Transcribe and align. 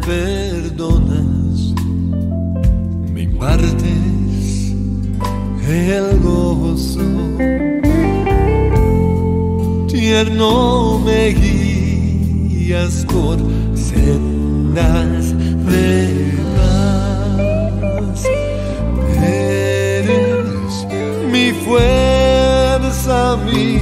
perdonas, 0.00 1.74
me 3.12 3.22
impartes 3.22 4.74
el 5.68 6.18
gozo. 6.20 7.00
Tierno 9.88 10.98
me 11.04 11.28
guías 11.28 13.04
por 13.06 13.38
sendas 13.74 15.34
de 15.66 16.34
paz. 16.56 18.24
Eres 19.22 20.86
mi 21.30 21.52
fuerza, 21.64 23.36
mi 23.46 23.81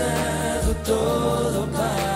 has 0.00 0.64
usado 0.64 0.74
todo 0.84 1.66
para 1.68 2.13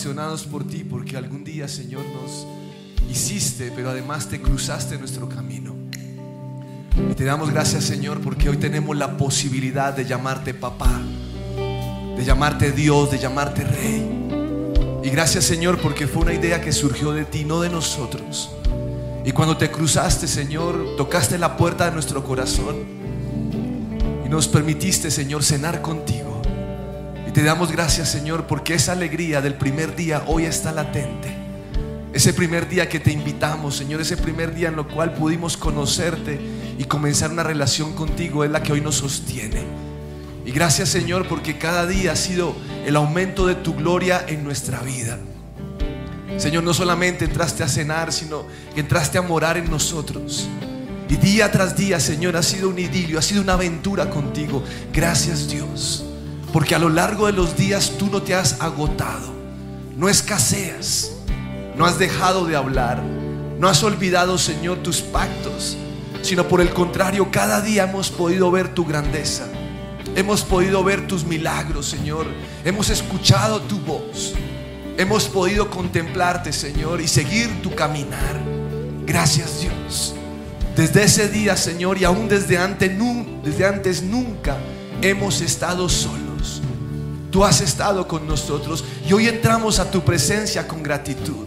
apasionados 0.00 0.44
por 0.44 0.66
ti 0.66 0.82
porque 0.82 1.18
algún 1.18 1.44
día, 1.44 1.68
Señor, 1.68 2.00
nos 2.06 2.46
hiciste, 3.10 3.70
pero 3.76 3.90
además 3.90 4.28
te 4.28 4.40
cruzaste 4.40 4.96
nuestro 4.96 5.28
camino. 5.28 5.74
Y 7.10 7.14
te 7.14 7.24
damos 7.24 7.50
gracias, 7.50 7.84
Señor, 7.84 8.22
porque 8.22 8.48
hoy 8.48 8.56
tenemos 8.56 8.96
la 8.96 9.18
posibilidad 9.18 9.92
de 9.92 10.06
llamarte 10.06 10.54
papá, 10.54 11.02
de 12.16 12.24
llamarte 12.24 12.72
Dios, 12.72 13.10
de 13.10 13.18
llamarte 13.18 13.62
Rey. 13.62 15.00
Y 15.04 15.10
gracias, 15.10 15.44
Señor, 15.44 15.78
porque 15.82 16.06
fue 16.06 16.22
una 16.22 16.32
idea 16.32 16.62
que 16.62 16.72
surgió 16.72 17.12
de 17.12 17.26
ti, 17.26 17.44
no 17.44 17.60
de 17.60 17.68
nosotros. 17.68 18.52
Y 19.26 19.32
cuando 19.32 19.58
te 19.58 19.70
cruzaste, 19.70 20.26
Señor, 20.26 20.96
tocaste 20.96 21.36
la 21.36 21.58
puerta 21.58 21.84
de 21.84 21.90
nuestro 21.90 22.24
corazón 22.24 22.76
y 24.24 24.30
nos 24.30 24.48
permitiste, 24.48 25.10
Señor, 25.10 25.44
cenar 25.44 25.82
contigo. 25.82 26.29
Y 27.30 27.32
te 27.32 27.44
damos 27.44 27.70
gracias, 27.70 28.08
Señor, 28.08 28.48
porque 28.48 28.74
esa 28.74 28.90
alegría 28.90 29.40
del 29.40 29.54
primer 29.54 29.94
día 29.94 30.24
hoy 30.26 30.46
está 30.46 30.72
latente. 30.72 31.32
Ese 32.12 32.34
primer 32.34 32.68
día 32.68 32.88
que 32.88 32.98
te 32.98 33.12
invitamos, 33.12 33.76
Señor, 33.76 34.00
ese 34.00 34.16
primer 34.16 34.52
día 34.52 34.66
en 34.66 34.74
lo 34.74 34.88
cual 34.88 35.14
pudimos 35.14 35.56
conocerte 35.56 36.40
y 36.76 36.82
comenzar 36.86 37.30
una 37.30 37.44
relación 37.44 37.92
contigo 37.94 38.42
es 38.42 38.50
la 38.50 38.64
que 38.64 38.72
hoy 38.72 38.80
nos 38.80 38.96
sostiene. 38.96 39.62
Y 40.44 40.50
gracias, 40.50 40.88
Señor, 40.88 41.28
porque 41.28 41.56
cada 41.56 41.86
día 41.86 42.10
ha 42.10 42.16
sido 42.16 42.56
el 42.84 42.96
aumento 42.96 43.46
de 43.46 43.54
tu 43.54 43.76
gloria 43.76 44.24
en 44.26 44.42
nuestra 44.42 44.80
vida. 44.80 45.16
Señor, 46.36 46.64
no 46.64 46.74
solamente 46.74 47.26
entraste 47.26 47.62
a 47.62 47.68
cenar, 47.68 48.12
sino 48.12 48.44
que 48.74 48.80
entraste 48.80 49.18
a 49.18 49.22
morar 49.22 49.56
en 49.56 49.70
nosotros. 49.70 50.48
Y 51.08 51.14
día 51.14 51.48
tras 51.52 51.76
día, 51.76 52.00
Señor, 52.00 52.36
ha 52.36 52.42
sido 52.42 52.68
un 52.68 52.80
idilio, 52.80 53.20
ha 53.20 53.22
sido 53.22 53.40
una 53.40 53.52
aventura 53.52 54.10
contigo. 54.10 54.64
Gracias, 54.92 55.48
Dios. 55.48 56.09
Porque 56.52 56.74
a 56.74 56.78
lo 56.78 56.88
largo 56.88 57.26
de 57.26 57.32
los 57.32 57.56
días 57.56 57.92
tú 57.98 58.06
no 58.06 58.22
te 58.22 58.34
has 58.34 58.60
agotado, 58.60 59.32
no 59.96 60.08
escaseas, 60.08 61.12
no 61.76 61.86
has 61.86 61.98
dejado 61.98 62.44
de 62.46 62.56
hablar, 62.56 63.02
no 63.58 63.68
has 63.68 63.82
olvidado, 63.82 64.36
Señor, 64.36 64.78
tus 64.78 65.00
pactos, 65.00 65.76
sino 66.22 66.48
por 66.48 66.60
el 66.60 66.70
contrario, 66.70 67.30
cada 67.30 67.60
día 67.60 67.84
hemos 67.84 68.10
podido 68.10 68.50
ver 68.50 68.74
tu 68.74 68.84
grandeza. 68.84 69.46
Hemos 70.16 70.42
podido 70.42 70.82
ver 70.82 71.06
tus 71.06 71.24
milagros, 71.24 71.86
Señor. 71.86 72.26
Hemos 72.64 72.90
escuchado 72.90 73.60
tu 73.60 73.78
voz. 73.78 74.34
Hemos 74.98 75.28
podido 75.28 75.70
contemplarte, 75.70 76.52
Señor, 76.52 77.00
y 77.00 77.06
seguir 77.06 77.62
tu 77.62 77.74
caminar. 77.74 78.40
Gracias, 79.06 79.60
Dios. 79.60 80.14
Desde 80.76 81.04
ese 81.04 81.28
día, 81.28 81.56
Señor, 81.56 81.98
y 81.98 82.04
aún 82.04 82.28
desde 82.28 82.58
antes, 82.58 82.90
desde 83.44 83.66
antes 83.66 84.02
nunca 84.02 84.56
hemos 85.00 85.40
estado 85.40 85.88
solos. 85.88 86.29
Tú 87.30 87.44
has 87.44 87.60
estado 87.60 88.08
con 88.08 88.26
nosotros 88.26 88.84
y 89.08 89.12
hoy 89.12 89.28
entramos 89.28 89.78
a 89.78 89.90
tu 89.90 90.02
presencia 90.02 90.66
con 90.66 90.82
gratitud. 90.82 91.46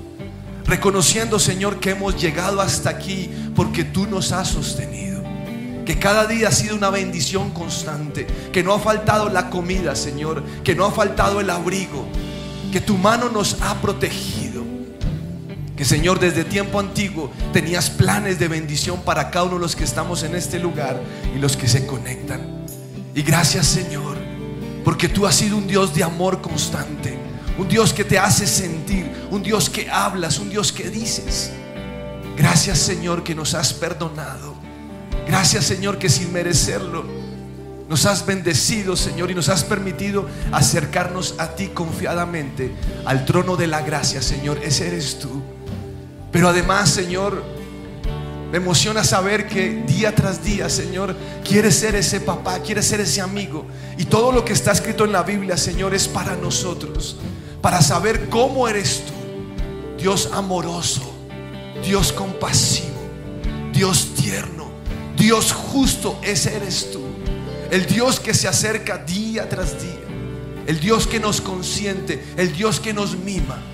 Reconociendo, 0.65 1.39
Señor, 1.39 1.79
que 1.79 1.91
hemos 1.91 2.19
llegado 2.19 2.61
hasta 2.61 2.89
aquí 2.89 3.29
porque 3.55 3.83
tú 3.83 4.07
nos 4.07 4.31
has 4.31 4.47
sostenido. 4.47 5.21
Que 5.85 5.99
cada 5.99 6.25
día 6.25 6.47
ha 6.47 6.51
sido 6.51 6.75
una 6.75 6.89
bendición 6.89 7.51
constante. 7.51 8.25
Que 8.53 8.63
no 8.63 8.73
ha 8.73 8.79
faltado 8.79 9.29
la 9.29 9.49
comida, 9.49 9.95
Señor. 9.95 10.41
Que 10.63 10.73
no 10.73 10.85
ha 10.85 10.91
faltado 10.91 11.41
el 11.41 11.49
abrigo. 11.49 12.07
Que 12.71 12.79
tu 12.79 12.97
mano 12.97 13.29
nos 13.29 13.57
ha 13.61 13.75
protegido. 13.81 14.63
Que 15.75 15.83
Señor, 15.83 16.19
desde 16.19 16.45
tiempo 16.45 16.79
antiguo 16.79 17.31
tenías 17.51 17.89
planes 17.89 18.39
de 18.39 18.47
bendición 18.47 19.01
para 19.01 19.31
cada 19.31 19.45
uno 19.45 19.55
de 19.55 19.61
los 19.61 19.75
que 19.75 19.83
estamos 19.83 20.23
en 20.23 20.35
este 20.35 20.59
lugar 20.59 21.01
y 21.35 21.39
los 21.39 21.57
que 21.57 21.67
se 21.67 21.85
conectan. 21.85 22.63
Y 23.15 23.21
gracias, 23.21 23.67
Señor, 23.67 24.12
porque 24.83 25.09
tú 25.09 25.25
has 25.25 25.35
sido 25.35 25.57
un 25.57 25.67
Dios 25.67 25.93
de 25.93 26.03
amor 26.03 26.41
constante. 26.41 27.17
Un 27.57 27.67
Dios 27.67 27.93
que 27.93 28.03
te 28.03 28.17
hace 28.17 28.47
sentir. 28.47 29.11
Un 29.31 29.43
Dios 29.43 29.69
que 29.69 29.89
hablas. 29.89 30.39
Un 30.39 30.49
Dios 30.49 30.71
que 30.71 30.89
dices. 30.89 31.51
Gracias, 32.37 32.79
Señor, 32.79 33.23
que 33.23 33.35
nos 33.35 33.53
has 33.53 33.73
perdonado. 33.73 34.53
Gracias 35.27 35.65
Señor 35.65 35.97
que 35.97 36.09
sin 36.09 36.33
merecerlo 36.33 37.05
nos 37.89 38.05
has 38.05 38.25
bendecido 38.25 38.95
Señor 38.95 39.29
y 39.29 39.35
nos 39.35 39.49
has 39.49 39.63
permitido 39.63 40.27
acercarnos 40.51 41.35
a 41.37 41.55
ti 41.55 41.67
confiadamente 41.67 42.73
al 43.05 43.25
trono 43.25 43.55
de 43.55 43.67
la 43.67 43.81
gracia 43.81 44.21
Señor. 44.21 44.59
Ese 44.63 44.87
eres 44.87 45.19
tú. 45.19 45.41
Pero 46.31 46.49
además 46.49 46.89
Señor, 46.89 47.43
Me 48.53 48.59
emociona 48.59 49.03
saber 49.03 49.47
que 49.47 49.83
día 49.87 50.13
tras 50.13 50.43
día, 50.43 50.69
Señor, 50.69 51.15
quieres 51.43 51.73
ser 51.73 51.95
ese 51.95 52.21
papá, 52.21 52.59
quieres 52.59 52.85
ser 52.85 52.99
ese 52.99 53.19
amigo. 53.19 53.65
Y 53.97 54.05
todo 54.05 54.31
lo 54.31 54.45
que 54.45 54.53
está 54.53 54.71
escrito 54.71 55.05
en 55.05 55.11
la 55.11 55.23
Biblia, 55.23 55.57
Señor, 55.57 55.95
es 55.95 56.07
para 56.07 56.35
nosotros. 56.35 57.17
Para 57.63 57.81
saber 57.81 58.29
cómo 58.29 58.67
eres 58.67 59.05
tú. 59.07 59.13
Dios 59.97 60.29
amoroso, 60.31 61.01
Dios 61.83 62.13
compasivo, 62.13 63.01
Dios 63.73 64.09
tierno, 64.21 64.67
Dios 65.17 65.51
justo, 65.51 66.19
ese 66.21 66.55
eres 66.55 66.91
tú. 66.91 67.01
El 67.71 67.87
Dios 67.87 68.19
que 68.19 68.35
se 68.35 68.47
acerca 68.47 68.99
día 68.99 69.49
tras 69.49 69.81
día. 69.81 69.97
El 70.67 70.79
Dios 70.79 71.07
que 71.07 71.19
nos 71.19 71.41
consiente, 71.41 72.23
el 72.37 72.53
Dios 72.53 72.79
que 72.79 72.93
nos 72.93 73.17
mima. 73.17 73.72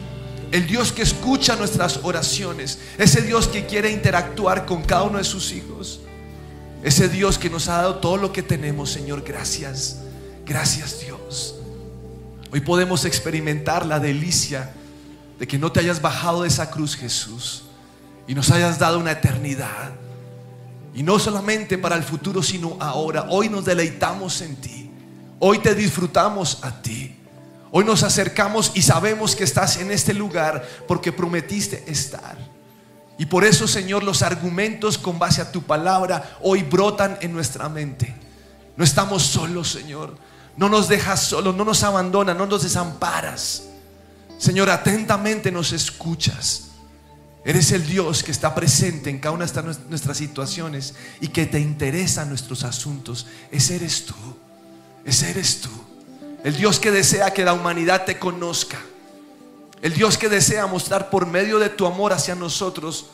El 0.52 0.66
Dios 0.66 0.92
que 0.92 1.04
escucha 1.04 1.56
nuestras 1.56 2.00
oraciones, 2.04 2.80
ese 2.98 3.22
Dios 3.22 3.48
que 3.48 3.66
quiere 3.66 3.92
interactuar 3.92 4.66
con 4.66 4.84
cada 4.84 5.04
uno 5.04 5.20
de 5.20 5.24
sus 5.24 5.52
hijos, 5.52 6.00
ese 6.84 7.08
Dios 7.08 7.38
que 7.38 7.50
nos 7.50 7.68
ha 7.68 7.78
dado 7.78 7.96
todo 7.98 8.18
lo 8.18 8.32
que 8.32 8.42
tenemos, 8.42 8.90
Señor, 8.90 9.22
gracias, 9.22 9.98
gracias 10.46 11.02
Dios. 11.02 11.56
Hoy 12.52 12.62
podemos 12.62 13.06
experimentar 13.06 13.86
la 13.86 14.00
delicia 14.00 14.74
de 15.38 15.48
que 15.48 15.60
no 15.60 15.72
te 15.72 15.82
hayas 15.82 16.02
bajado 16.02 16.42
de 16.42 16.48
esa 16.48 16.72
cruz, 16.72 16.96
Jesús, 16.96 17.66
y 18.28 18.34
nos 18.34 18.50
hayas 18.50 18.80
dado 18.80 18.98
una 18.98 19.12
eternidad. 19.12 19.92
Y 20.96 21.04
no 21.04 21.20
solamente 21.20 21.78
para 21.78 21.96
el 21.96 22.04
futuro, 22.04 22.42
sino 22.42 22.76
ahora. 22.80 23.28
Hoy 23.30 23.50
nos 23.50 23.66
deleitamos 23.66 24.42
en 24.42 24.56
ti. 24.56 24.90
Hoy 25.38 25.60
te 25.60 25.76
disfrutamos 25.76 26.60
a 26.64 26.82
ti. 26.82 27.19
Hoy 27.72 27.86
nos 27.86 28.04
acercamos 28.04 28.72
y 28.74 28.82
sabemos 28.82 29.36
que 29.36 29.44
estás 29.44 29.78
en 29.78 29.92
este 29.92 30.14
lugar 30.14 30.68
porque 30.88 31.12
prometiste 31.12 31.84
estar. 31.88 32.38
Y 33.18 33.26
por 33.26 33.44
eso, 33.44 33.68
Señor, 33.68 34.04
los 34.04 34.22
argumentos 34.22 34.98
con 34.98 35.20
base 35.20 35.42
a 35.42 35.52
tu 35.52 35.62
palabra 35.62 36.38
hoy 36.42 36.64
brotan 36.64 37.18
en 37.22 37.34
nuestra 37.34 37.70
mente. 37.70 38.16
No 38.78 38.84
estamos 38.84 39.24
solos, 39.24 39.70
Señor. 39.70 40.18
No 40.56 40.70
nos 40.70 40.88
dejas 40.88 41.22
solos, 41.22 41.56
no 41.56 41.66
nos 41.66 41.84
abandonas, 41.84 42.36
no 42.36 42.46
nos 42.46 42.64
desamparas. 42.64 43.64
Señor, 44.38 44.70
atentamente 44.70 45.52
nos 45.52 45.74
escuchas. 45.74 46.70
Eres 47.44 47.72
el 47.72 47.86
Dios 47.86 48.24
que 48.24 48.32
está 48.32 48.56
presente 48.56 49.10
en 49.10 49.20
cada 49.20 49.36
una 49.36 49.46
de 49.46 49.76
nuestras 49.90 50.18
situaciones 50.18 50.96
y 51.22 51.28
que 51.28 51.46
te 51.46 51.60
interesa 51.60 52.26
nuestros 52.26 52.64
asuntos. 52.64 53.28
Ese 53.52 53.76
eres 53.76 54.06
tú. 54.06 54.16
Ese 55.06 55.30
eres 55.30 55.62
tú. 55.62 55.89
El 56.44 56.56
Dios 56.56 56.80
que 56.80 56.92
desea 56.92 57.34
que 57.34 57.44
la 57.44 57.54
humanidad 57.54 58.06
te 58.06 58.18
conozca. 58.18 58.80
El 59.82 59.94
Dios 59.94 60.18
que 60.18 60.30
desea 60.30 60.68
mostrar 60.68 61.10
por 61.10 61.26
medio 61.26 61.60
de 61.60 61.70
tu 61.70 61.86
amor 61.86 62.14
hacia 62.14 62.36
nosotros, 62.36 63.08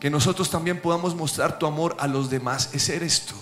que 0.00 0.10
nosotros 0.10 0.50
también 0.50 0.80
podamos 0.80 1.14
mostrar 1.14 1.58
tu 1.58 1.66
amor 1.66 1.96
a 1.98 2.06
los 2.06 2.30
demás. 2.30 2.70
Ese 2.72 2.96
eres 2.96 3.22
tú. 3.22 3.36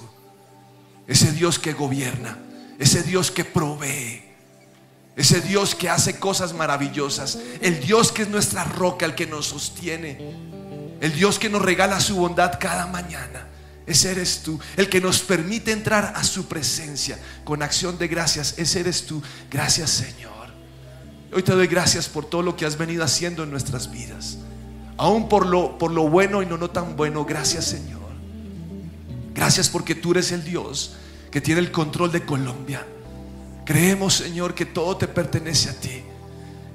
Ese 1.06 1.32
Dios 1.32 1.58
que 1.58 1.72
gobierna. 1.72 2.38
Ese 2.78 3.02
Dios 3.02 3.30
que 3.30 3.44
provee. 3.44 4.22
Ese 5.16 5.40
Dios 5.40 5.74
que 5.74 5.88
hace 5.88 6.18
cosas 6.18 6.52
maravillosas. 6.52 7.38
El 7.60 7.80
Dios 7.80 8.12
que 8.12 8.22
es 8.22 8.28
nuestra 8.28 8.64
roca, 8.64 9.06
el 9.06 9.14
que 9.14 9.26
nos 9.26 9.46
sostiene. 9.46 10.34
El 11.00 11.12
Dios 11.12 11.38
que 11.38 11.48
nos 11.48 11.62
regala 11.62 12.00
su 12.00 12.16
bondad 12.16 12.58
cada 12.58 12.86
mañana. 12.86 13.46
Ese 13.88 14.10
eres 14.10 14.42
tú, 14.42 14.60
el 14.76 14.90
que 14.90 15.00
nos 15.00 15.20
permite 15.20 15.72
entrar 15.72 16.12
a 16.14 16.22
su 16.22 16.46
presencia 16.46 17.18
con 17.42 17.62
acción 17.62 17.96
de 17.96 18.06
gracias. 18.06 18.54
Ese 18.58 18.80
eres 18.80 19.06
tú. 19.06 19.22
Gracias 19.50 19.88
Señor. 19.88 20.32
Hoy 21.32 21.42
te 21.42 21.52
doy 21.52 21.66
gracias 21.66 22.06
por 22.06 22.26
todo 22.26 22.42
lo 22.42 22.54
que 22.54 22.66
has 22.66 22.76
venido 22.76 23.02
haciendo 23.02 23.44
en 23.44 23.50
nuestras 23.50 23.90
vidas. 23.90 24.38
Aún 24.98 25.30
por 25.30 25.46
lo, 25.46 25.78
por 25.78 25.90
lo 25.90 26.06
bueno 26.08 26.42
y 26.42 26.46
no, 26.46 26.58
no 26.58 26.68
tan 26.68 26.96
bueno. 26.96 27.24
Gracias 27.24 27.64
Señor. 27.64 28.02
Gracias 29.34 29.70
porque 29.70 29.94
tú 29.94 30.10
eres 30.10 30.32
el 30.32 30.44
Dios 30.44 30.92
que 31.30 31.40
tiene 31.40 31.62
el 31.62 31.72
control 31.72 32.12
de 32.12 32.26
Colombia. 32.26 32.86
Creemos 33.64 34.14
Señor 34.14 34.54
que 34.54 34.66
todo 34.66 34.98
te 34.98 35.08
pertenece 35.08 35.70
a 35.70 35.74
ti. 35.74 36.02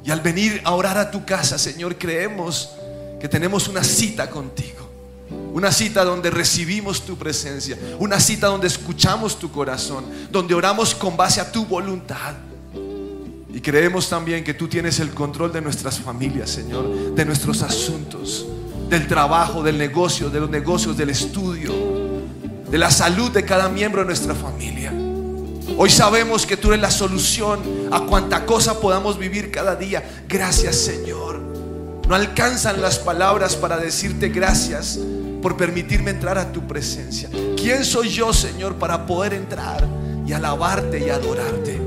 Y 0.04 0.10
al 0.10 0.22
venir 0.22 0.62
a 0.64 0.72
orar 0.72 0.98
a 0.98 1.12
tu 1.12 1.26
casa, 1.26 1.60
Señor, 1.60 1.98
creemos 2.00 2.72
que 3.22 3.28
tenemos 3.30 3.68
una 3.68 3.84
cita 3.84 4.32
contigo. 4.32 4.83
Una 5.54 5.72
cita 5.72 6.04
donde 6.04 6.32
recibimos 6.32 7.06
tu 7.06 7.16
presencia. 7.16 7.78
Una 8.00 8.20
cita 8.20 8.48
donde 8.48 8.66
escuchamos 8.66 9.38
tu 9.38 9.52
corazón. 9.52 10.04
Donde 10.32 10.56
oramos 10.56 10.96
con 10.96 11.16
base 11.16 11.40
a 11.40 11.52
tu 11.52 11.64
voluntad. 11.68 12.34
Y 13.54 13.62
creemos 13.62 14.10
también 14.10 14.44
que 14.44 14.56
tú 14.56 14.68
tienes 14.68 15.00
el 15.00 15.12
control 15.12 15.54
de 15.54 15.62
nuestras 15.62 16.00
familias, 16.00 16.50
Señor. 16.50 17.14
De 17.14 17.24
nuestros 17.24 17.62
asuntos. 17.62 18.48
Del 18.90 19.08
trabajo, 19.08 19.62
del 19.62 19.78
negocio, 19.78 20.32
de 20.32 20.40
los 20.40 20.50
negocios, 20.50 20.98
del 20.98 21.12
estudio. 21.12 21.72
De 22.72 22.78
la 22.80 22.90
salud 22.90 23.30
de 23.30 23.46
cada 23.46 23.70
miembro 23.70 24.02
de 24.02 24.08
nuestra 24.08 24.34
familia. 24.34 24.92
Hoy 25.78 25.92
sabemos 25.92 26.48
que 26.48 26.58
tú 26.58 26.70
eres 26.70 26.82
la 26.82 26.90
solución 26.90 27.60
a 27.92 28.00
cuanta 28.02 28.48
cosa 28.48 28.80
podamos 28.80 29.20
vivir 29.20 29.52
cada 29.52 29.76
día. 29.76 30.24
Gracias, 30.28 30.78
Señor. 30.78 31.40
No 32.08 32.16
alcanzan 32.16 32.82
las 32.82 32.98
palabras 32.98 33.56
para 33.56 33.78
decirte 33.78 34.30
gracias 34.30 34.98
por 35.44 35.58
permitirme 35.58 36.12
entrar 36.12 36.38
a 36.38 36.54
tu 36.54 36.66
presencia. 36.66 37.30
¿Quién 37.58 37.84
soy 37.84 38.08
yo, 38.08 38.32
Señor, 38.32 38.76
para 38.76 39.06
poder 39.06 39.34
entrar 39.34 39.86
y 40.26 40.32
alabarte 40.32 41.06
y 41.06 41.10
adorarte? 41.10 41.82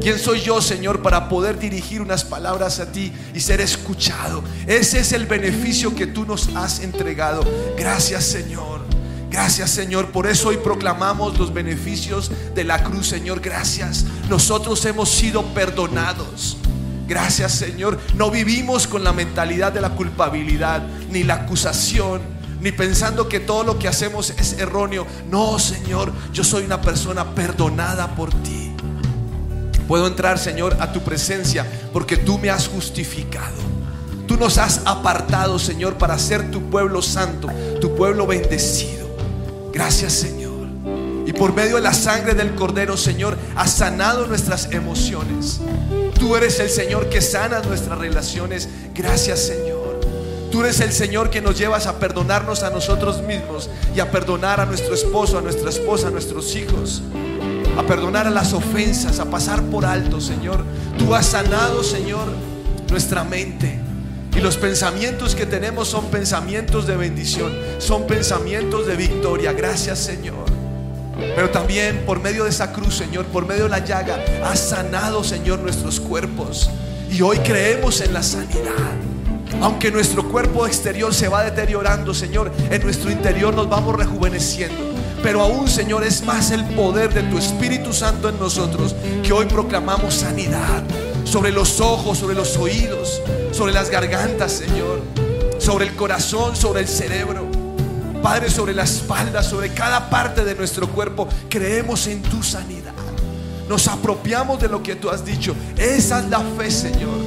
¿Quién 0.00 0.20
soy 0.20 0.40
yo, 0.40 0.62
Señor, 0.62 1.02
para 1.02 1.28
poder 1.28 1.58
dirigir 1.58 2.00
unas 2.00 2.22
palabras 2.22 2.78
a 2.78 2.92
ti 2.92 3.12
y 3.34 3.40
ser 3.40 3.60
escuchado? 3.60 4.44
Ese 4.68 5.00
es 5.00 5.10
el 5.10 5.26
beneficio 5.26 5.96
que 5.96 6.06
tú 6.06 6.24
nos 6.24 6.54
has 6.54 6.78
entregado. 6.78 7.42
Gracias, 7.76 8.24
Señor. 8.24 8.86
Gracias 9.28 9.70
Señor, 9.70 10.12
por 10.12 10.26
eso 10.26 10.48
hoy 10.48 10.56
proclamamos 10.56 11.36
los 11.38 11.52
beneficios 11.52 12.30
de 12.54 12.64
la 12.64 12.82
cruz, 12.84 13.08
Señor. 13.08 13.40
Gracias. 13.40 14.06
Nosotros 14.30 14.82
hemos 14.86 15.10
sido 15.10 15.42
perdonados. 15.52 16.56
Gracias 17.06 17.52
Señor. 17.52 17.98
No 18.14 18.30
vivimos 18.30 18.86
con 18.86 19.04
la 19.04 19.12
mentalidad 19.12 19.72
de 19.72 19.82
la 19.82 19.90
culpabilidad 19.90 20.86
ni 21.10 21.22
la 21.22 21.34
acusación 21.34 22.35
ni 22.60 22.72
pensando 22.72 23.28
que 23.28 23.40
todo 23.40 23.64
lo 23.64 23.78
que 23.78 23.88
hacemos 23.88 24.30
es 24.30 24.54
erróneo. 24.54 25.06
No, 25.30 25.58
Señor, 25.58 26.12
yo 26.32 26.44
soy 26.44 26.64
una 26.64 26.80
persona 26.80 27.34
perdonada 27.34 28.14
por 28.14 28.30
ti. 28.42 28.72
Puedo 29.88 30.06
entrar, 30.06 30.38
Señor, 30.38 30.76
a 30.80 30.92
tu 30.92 31.02
presencia 31.02 31.66
porque 31.92 32.16
tú 32.16 32.38
me 32.38 32.50
has 32.50 32.68
justificado. 32.68 33.54
Tú 34.26 34.36
nos 34.36 34.58
has 34.58 34.80
apartado, 34.84 35.58
Señor, 35.58 35.94
para 35.94 36.18
ser 36.18 36.50
tu 36.50 36.68
pueblo 36.68 37.00
santo, 37.00 37.48
tu 37.80 37.94
pueblo 37.94 38.26
bendecido. 38.26 39.06
Gracias, 39.72 40.12
Señor. 40.14 40.46
Y 41.26 41.32
por 41.32 41.52
medio 41.52 41.76
de 41.76 41.82
la 41.82 41.94
sangre 41.94 42.34
del 42.34 42.54
Cordero, 42.54 42.96
Señor, 42.96 43.36
has 43.54 43.72
sanado 43.72 44.26
nuestras 44.26 44.72
emociones. 44.72 45.60
Tú 46.18 46.34
eres 46.34 46.58
el 46.58 46.70
Señor 46.70 47.08
que 47.08 47.20
sana 47.20 47.60
nuestras 47.60 47.98
relaciones. 47.98 48.68
Gracias, 48.94 49.40
Señor. 49.40 49.75
Tú 50.50 50.60
eres 50.60 50.80
el 50.80 50.92
Señor 50.92 51.30
que 51.30 51.40
nos 51.40 51.58
llevas 51.58 51.86
a 51.86 51.98
perdonarnos 51.98 52.62
a 52.62 52.70
nosotros 52.70 53.22
mismos 53.22 53.68
y 53.94 54.00
a 54.00 54.10
perdonar 54.10 54.60
a 54.60 54.66
nuestro 54.66 54.94
esposo, 54.94 55.38
a 55.38 55.40
nuestra 55.40 55.70
esposa, 55.70 56.08
a 56.08 56.10
nuestros 56.10 56.54
hijos. 56.54 57.02
A 57.76 57.82
perdonar 57.82 58.26
a 58.26 58.30
las 58.30 58.52
ofensas, 58.52 59.18
a 59.18 59.26
pasar 59.26 59.62
por 59.64 59.84
alto, 59.84 60.20
Señor. 60.20 60.64
Tú 60.98 61.14
has 61.14 61.26
sanado, 61.26 61.82
Señor, 61.82 62.26
nuestra 62.88 63.22
mente. 63.24 63.80
Y 64.34 64.40
los 64.40 64.56
pensamientos 64.56 65.34
que 65.34 65.46
tenemos 65.46 65.88
son 65.88 66.06
pensamientos 66.06 66.86
de 66.86 66.96
bendición, 66.96 67.52
son 67.78 68.06
pensamientos 68.06 68.86
de 68.86 68.96
victoria. 68.96 69.52
Gracias, 69.52 69.98
Señor. 69.98 70.46
Pero 71.34 71.50
también 71.50 72.04
por 72.06 72.20
medio 72.20 72.44
de 72.44 72.50
esa 72.50 72.72
cruz, 72.72 72.94
Señor, 72.96 73.24
por 73.26 73.46
medio 73.46 73.64
de 73.64 73.70
la 73.70 73.84
llaga, 73.84 74.22
has 74.44 74.60
sanado, 74.60 75.24
Señor, 75.24 75.58
nuestros 75.60 76.00
cuerpos. 76.00 76.70
Y 77.10 77.22
hoy 77.22 77.38
creemos 77.38 78.00
en 78.00 78.12
la 78.12 78.22
sanidad. 78.22 79.15
Aunque 79.60 79.90
nuestro 79.90 80.28
cuerpo 80.28 80.66
exterior 80.66 81.14
se 81.14 81.28
va 81.28 81.44
deteriorando, 81.44 82.12
Señor, 82.14 82.52
en 82.70 82.82
nuestro 82.82 83.10
interior 83.10 83.54
nos 83.54 83.68
vamos 83.68 83.96
rejuveneciendo. 83.96 84.76
Pero 85.22 85.40
aún, 85.40 85.68
Señor, 85.68 86.04
es 86.04 86.24
más 86.24 86.50
el 86.50 86.64
poder 86.64 87.12
de 87.12 87.22
tu 87.24 87.38
Espíritu 87.38 87.92
Santo 87.92 88.28
en 88.28 88.38
nosotros 88.38 88.94
que 89.22 89.32
hoy 89.32 89.46
proclamamos 89.46 90.14
sanidad 90.14 90.82
sobre 91.24 91.50
los 91.50 91.80
ojos, 91.80 92.18
sobre 92.18 92.34
los 92.34 92.56
oídos, 92.56 93.20
sobre 93.52 93.72
las 93.72 93.90
gargantas, 93.90 94.52
Señor, 94.52 95.00
sobre 95.58 95.86
el 95.86 95.96
corazón, 95.96 96.54
sobre 96.54 96.80
el 96.80 96.88
cerebro. 96.88 97.46
Padre, 98.22 98.50
sobre 98.50 98.74
la 98.74 98.84
espalda, 98.84 99.42
sobre 99.42 99.72
cada 99.72 100.10
parte 100.10 100.44
de 100.44 100.54
nuestro 100.54 100.88
cuerpo, 100.88 101.28
creemos 101.48 102.06
en 102.06 102.22
tu 102.22 102.42
sanidad. 102.42 102.92
Nos 103.68 103.88
apropiamos 103.88 104.60
de 104.60 104.68
lo 104.68 104.82
que 104.82 104.96
tú 104.96 105.10
has 105.10 105.24
dicho. 105.24 105.54
Esa 105.76 106.20
es 106.20 106.28
la 106.28 106.40
fe, 106.40 106.70
Señor. 106.70 107.25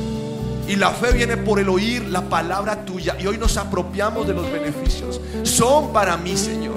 Y 0.70 0.76
la 0.76 0.92
fe 0.92 1.12
viene 1.14 1.36
por 1.36 1.60
el 1.60 1.68
oír 1.68 2.06
la 2.08 2.30
palabra 2.30 2.86
tuya. 2.86 3.18
Y 3.20 3.26
hoy 3.26 3.40
nos 3.40 3.58
apropiamos 3.58 4.28
de 4.28 4.36
los 4.36 4.52
beneficios. 4.52 5.20
Son 5.42 5.92
para 5.92 6.16
mí, 6.16 6.38
Señor. 6.38 6.76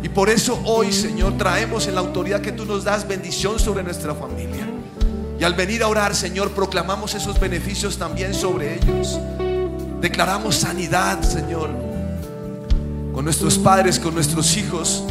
Y 0.00 0.08
por 0.08 0.30
eso 0.30 0.60
hoy, 0.64 0.92
Señor, 0.92 1.36
traemos 1.36 1.88
en 1.88 1.96
la 1.96 2.02
autoridad 2.02 2.40
que 2.40 2.52
tú 2.52 2.64
nos 2.64 2.84
das 2.84 3.08
bendición 3.08 3.58
sobre 3.58 3.82
nuestra 3.82 4.14
familia. 4.14 4.64
Y 5.40 5.42
al 5.42 5.54
venir 5.54 5.82
a 5.82 5.88
orar, 5.88 6.14
Señor, 6.14 6.52
proclamamos 6.52 7.16
esos 7.16 7.40
beneficios 7.40 7.98
también 7.98 8.32
sobre 8.32 8.76
ellos. 8.76 9.18
Declaramos 10.00 10.54
sanidad, 10.54 11.20
Señor. 11.22 11.70
con 13.12 13.24
nuestros 13.24 13.58
padres, 13.58 13.98
con 13.98 14.14
nuestros 14.14 14.56
hijos, 14.58 15.02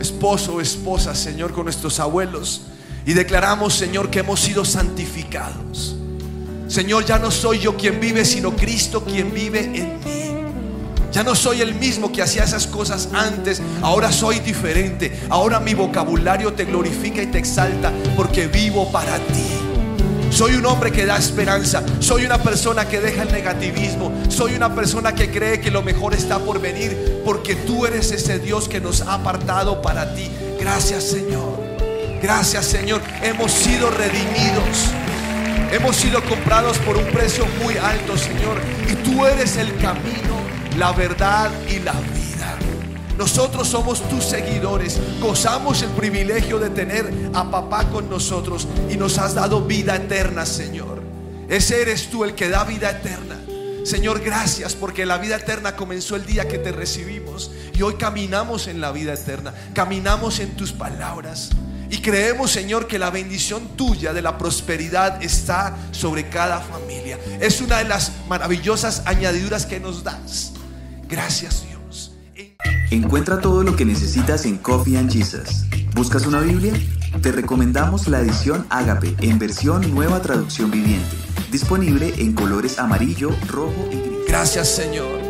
esposo 0.00 0.62
esposa, 0.62 1.14
Señor, 1.14 1.52
con 1.52 1.64
nuestros 1.64 2.00
abuelos. 2.00 2.62
Y 3.06 3.12
declaramos, 3.12 3.74
Señor, 3.74 4.10
que 4.10 4.20
hemos 4.20 4.40
sido 4.40 4.64
santificados. 4.64 5.99
Señor, 6.70 7.04
ya 7.04 7.18
no 7.18 7.32
soy 7.32 7.58
yo 7.58 7.76
quien 7.76 7.98
vive, 7.98 8.24
sino 8.24 8.54
Cristo 8.54 9.04
quien 9.04 9.34
vive 9.34 9.64
en 9.74 9.98
mí. 10.04 10.44
Ya 11.10 11.24
no 11.24 11.34
soy 11.34 11.62
el 11.62 11.74
mismo 11.74 12.12
que 12.12 12.22
hacía 12.22 12.44
esas 12.44 12.68
cosas 12.68 13.08
antes, 13.12 13.60
ahora 13.82 14.12
soy 14.12 14.38
diferente. 14.38 15.18
Ahora 15.30 15.58
mi 15.58 15.74
vocabulario 15.74 16.52
te 16.52 16.66
glorifica 16.66 17.20
y 17.20 17.26
te 17.26 17.38
exalta 17.38 17.92
porque 18.14 18.46
vivo 18.46 18.88
para 18.92 19.16
ti. 19.18 20.30
Soy 20.30 20.54
un 20.54 20.64
hombre 20.64 20.92
que 20.92 21.06
da 21.06 21.16
esperanza. 21.16 21.82
Soy 21.98 22.24
una 22.24 22.38
persona 22.38 22.86
que 22.86 23.00
deja 23.00 23.22
el 23.22 23.32
negativismo. 23.32 24.12
Soy 24.28 24.54
una 24.54 24.72
persona 24.72 25.12
que 25.12 25.28
cree 25.28 25.60
que 25.60 25.72
lo 25.72 25.82
mejor 25.82 26.14
está 26.14 26.38
por 26.38 26.60
venir 26.60 27.20
porque 27.24 27.56
tú 27.56 27.84
eres 27.84 28.12
ese 28.12 28.38
Dios 28.38 28.68
que 28.68 28.80
nos 28.80 29.00
ha 29.02 29.14
apartado 29.14 29.82
para 29.82 30.14
ti. 30.14 30.30
Gracias 30.60 31.02
Señor. 31.02 31.58
Gracias 32.22 32.64
Señor. 32.66 33.02
Hemos 33.24 33.50
sido 33.50 33.90
redimidos. 33.90 34.99
Hemos 35.72 35.94
sido 35.94 36.20
comprados 36.24 36.78
por 36.78 36.96
un 36.96 37.04
precio 37.06 37.46
muy 37.62 37.76
alto, 37.76 38.16
Señor. 38.18 38.60
Y 38.90 38.94
tú 38.96 39.24
eres 39.24 39.56
el 39.56 39.76
camino, 39.76 40.40
la 40.76 40.90
verdad 40.92 41.48
y 41.68 41.78
la 41.78 41.92
vida. 41.92 42.58
Nosotros 43.16 43.68
somos 43.68 44.08
tus 44.08 44.24
seguidores. 44.24 44.98
Gozamos 45.20 45.82
el 45.82 45.90
privilegio 45.90 46.58
de 46.58 46.70
tener 46.70 47.12
a 47.34 47.48
papá 47.48 47.84
con 47.88 48.10
nosotros 48.10 48.66
y 48.90 48.96
nos 48.96 49.18
has 49.18 49.34
dado 49.34 49.62
vida 49.62 49.94
eterna, 49.94 50.44
Señor. 50.44 51.02
Ese 51.48 51.82
eres 51.82 52.10
tú 52.10 52.24
el 52.24 52.34
que 52.34 52.48
da 52.48 52.64
vida 52.64 52.90
eterna. 52.90 53.36
Señor, 53.84 54.20
gracias 54.20 54.74
porque 54.74 55.06
la 55.06 55.18
vida 55.18 55.36
eterna 55.36 55.76
comenzó 55.76 56.16
el 56.16 56.26
día 56.26 56.48
que 56.48 56.58
te 56.58 56.72
recibimos 56.72 57.52
y 57.74 57.82
hoy 57.82 57.94
caminamos 57.94 58.66
en 58.66 58.80
la 58.80 58.90
vida 58.90 59.14
eterna. 59.14 59.54
Caminamos 59.72 60.40
en 60.40 60.56
tus 60.56 60.72
palabras. 60.72 61.50
Y 61.90 61.98
creemos, 61.98 62.52
Señor, 62.52 62.86
que 62.86 62.98
la 62.98 63.10
bendición 63.10 63.76
tuya 63.76 64.12
de 64.12 64.22
la 64.22 64.38
prosperidad 64.38 65.22
está 65.22 65.76
sobre 65.90 66.28
cada 66.28 66.60
familia. 66.60 67.18
Es 67.40 67.60
una 67.60 67.78
de 67.78 67.84
las 67.84 68.12
maravillosas 68.28 69.02
añadiduras 69.06 69.66
que 69.66 69.80
nos 69.80 70.04
das. 70.04 70.52
Gracias, 71.08 71.64
Dios. 71.68 72.12
Encuentra 72.92 73.40
todo 73.40 73.64
lo 73.64 73.74
que 73.74 73.84
necesitas 73.84 74.44
en 74.44 74.58
Coffee 74.58 74.98
and 74.98 75.12
Jesus. 75.12 75.64
¿Buscas 75.94 76.26
una 76.26 76.40
Biblia? 76.40 76.72
Te 77.20 77.32
recomendamos 77.32 78.06
la 78.06 78.20
edición 78.20 78.66
Ágape 78.70 79.16
en 79.20 79.40
versión 79.40 79.92
nueva 79.92 80.22
traducción 80.22 80.70
viviente, 80.70 81.16
disponible 81.50 82.14
en 82.18 82.32
colores 82.34 82.78
amarillo, 82.78 83.30
rojo 83.48 83.88
y 83.90 83.96
gris. 83.96 84.18
Gracias, 84.28 84.68
Señor. 84.68 85.20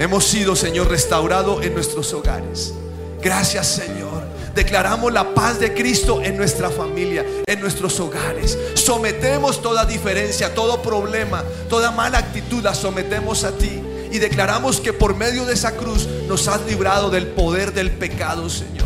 Hemos 0.00 0.24
sido, 0.24 0.56
Señor, 0.56 0.88
restaurado 0.88 1.62
en 1.62 1.72
nuestros 1.74 2.12
hogares. 2.12 2.74
Gracias, 3.22 3.68
Señor. 3.68 4.09
Declaramos 4.54 5.12
la 5.12 5.32
paz 5.34 5.60
de 5.60 5.72
Cristo 5.74 6.20
en 6.22 6.36
nuestra 6.36 6.70
familia, 6.70 7.24
en 7.46 7.60
nuestros 7.60 7.98
hogares. 8.00 8.58
Sometemos 8.74 9.62
toda 9.62 9.84
diferencia, 9.84 10.54
todo 10.54 10.82
problema, 10.82 11.44
toda 11.68 11.90
mala 11.90 12.18
actitud, 12.18 12.62
la 12.62 12.74
sometemos 12.74 13.44
a 13.44 13.52
ti. 13.52 13.82
Y 14.10 14.18
declaramos 14.18 14.80
que 14.80 14.92
por 14.92 15.14
medio 15.14 15.44
de 15.44 15.54
esa 15.54 15.76
cruz 15.76 16.08
nos 16.26 16.48
has 16.48 16.62
librado 16.66 17.10
del 17.10 17.28
poder 17.28 17.72
del 17.72 17.92
pecado, 17.92 18.50
Señor. 18.50 18.79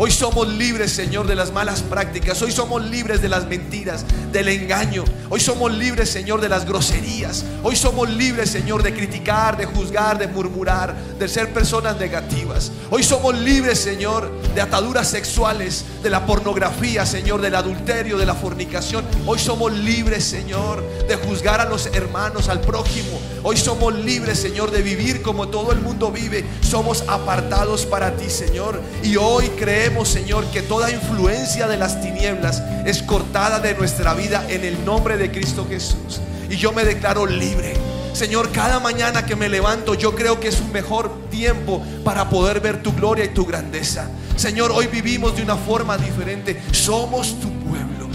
Hoy 0.00 0.12
somos 0.12 0.46
libres, 0.46 0.92
Señor, 0.92 1.26
de 1.26 1.34
las 1.34 1.52
malas 1.52 1.82
prácticas. 1.82 2.40
Hoy 2.40 2.52
somos 2.52 2.88
libres 2.88 3.20
de 3.20 3.28
las 3.28 3.48
mentiras, 3.48 4.04
del 4.30 4.46
engaño. 4.46 5.04
Hoy 5.28 5.40
somos 5.40 5.74
libres, 5.74 6.08
Señor, 6.08 6.40
de 6.40 6.48
las 6.48 6.64
groserías. 6.64 7.44
Hoy 7.64 7.74
somos 7.74 8.08
libres, 8.08 8.48
Señor, 8.48 8.84
de 8.84 8.94
criticar, 8.94 9.56
de 9.56 9.66
juzgar, 9.66 10.16
de 10.16 10.28
murmurar, 10.28 10.94
de 11.18 11.26
ser 11.26 11.52
personas 11.52 11.98
negativas. 11.98 12.70
Hoy 12.90 13.02
somos 13.02 13.36
libres, 13.40 13.80
Señor, 13.80 14.30
de 14.54 14.60
ataduras 14.60 15.10
sexuales, 15.10 15.84
de 16.00 16.10
la 16.10 16.24
pornografía, 16.24 17.04
Señor, 17.04 17.40
del 17.40 17.56
adulterio, 17.56 18.18
de 18.18 18.26
la 18.26 18.36
fornicación. 18.36 19.04
Hoy 19.26 19.40
somos 19.40 19.72
libres, 19.72 20.22
Señor, 20.22 20.80
de 21.08 21.16
juzgar 21.16 21.60
a 21.60 21.68
los 21.68 21.86
hermanos, 21.86 22.48
al 22.48 22.60
prójimo. 22.60 23.18
Hoy 23.42 23.56
somos 23.56 23.92
libres, 23.96 24.38
Señor, 24.38 24.70
de 24.70 24.80
vivir 24.80 25.22
como 25.22 25.48
todo 25.48 25.72
el 25.72 25.80
mundo 25.80 26.12
vive. 26.12 26.44
Somos 26.60 27.02
apartados 27.08 27.84
para 27.84 28.14
ti, 28.14 28.30
Señor. 28.30 28.80
Y 29.02 29.16
hoy 29.16 29.48
creemos 29.58 29.87
Señor, 30.04 30.44
que 30.52 30.62
toda 30.62 30.90
influencia 30.90 31.66
de 31.66 31.76
las 31.76 32.00
tinieblas 32.00 32.62
es 32.84 33.02
cortada 33.02 33.58
de 33.58 33.74
nuestra 33.74 34.14
vida 34.14 34.44
en 34.48 34.64
el 34.64 34.84
nombre 34.84 35.16
de 35.16 35.30
Cristo 35.32 35.66
Jesús. 35.68 36.20
Y 36.50 36.56
yo 36.56 36.72
me 36.72 36.84
declaro 36.84 37.26
libre. 37.26 37.74
Señor, 38.12 38.52
cada 38.52 38.80
mañana 38.80 39.24
que 39.24 39.34
me 39.34 39.48
levanto, 39.48 39.94
yo 39.94 40.14
creo 40.14 40.40
que 40.40 40.48
es 40.48 40.60
un 40.60 40.72
mejor 40.72 41.28
tiempo 41.30 41.82
para 42.04 42.28
poder 42.28 42.60
ver 42.60 42.82
tu 42.82 42.92
gloria 42.92 43.24
y 43.24 43.28
tu 43.28 43.46
grandeza. 43.46 44.08
Señor, 44.36 44.72
hoy 44.72 44.86
vivimos 44.88 45.34
de 45.36 45.42
una 45.42 45.56
forma 45.56 45.96
diferente. 45.96 46.60
Somos 46.70 47.40
tu 47.40 47.50
pueblo. 47.60 48.08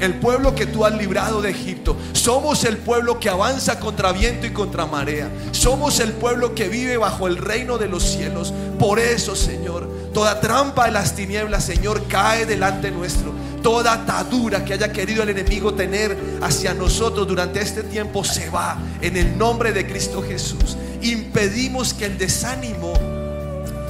El 0.00 0.14
pueblo 0.14 0.54
que 0.54 0.66
tú 0.66 0.84
has 0.84 0.94
librado 0.94 1.40
de 1.40 1.50
Egipto. 1.50 1.96
Somos 2.12 2.64
el 2.64 2.76
pueblo 2.76 3.18
que 3.18 3.30
avanza 3.30 3.80
contra 3.80 4.12
viento 4.12 4.46
y 4.46 4.50
contra 4.50 4.86
marea. 4.86 5.30
Somos 5.52 6.00
el 6.00 6.12
pueblo 6.12 6.54
que 6.54 6.68
vive 6.68 6.96
bajo 6.96 7.26
el 7.26 7.38
reino 7.38 7.78
de 7.78 7.88
los 7.88 8.02
cielos. 8.02 8.52
Por 8.78 8.98
eso, 8.98 9.34
Señor, 9.34 9.88
Toda 10.14 10.40
trampa 10.40 10.86
de 10.86 10.92
las 10.92 11.16
tinieblas, 11.16 11.64
Señor, 11.64 12.06
cae 12.06 12.46
delante 12.46 12.92
nuestro. 12.92 13.34
Toda 13.64 13.92
atadura 13.92 14.64
que 14.64 14.72
haya 14.72 14.92
querido 14.92 15.24
el 15.24 15.30
enemigo 15.30 15.74
tener 15.74 16.16
hacia 16.40 16.72
nosotros 16.72 17.26
durante 17.26 17.60
este 17.60 17.82
tiempo 17.82 18.22
se 18.22 18.48
va 18.48 18.78
en 19.00 19.16
el 19.16 19.36
nombre 19.36 19.72
de 19.72 19.84
Cristo 19.88 20.22
Jesús. 20.22 20.76
Impedimos 21.02 21.92
que 21.92 22.06
el 22.06 22.16
desánimo 22.16 22.92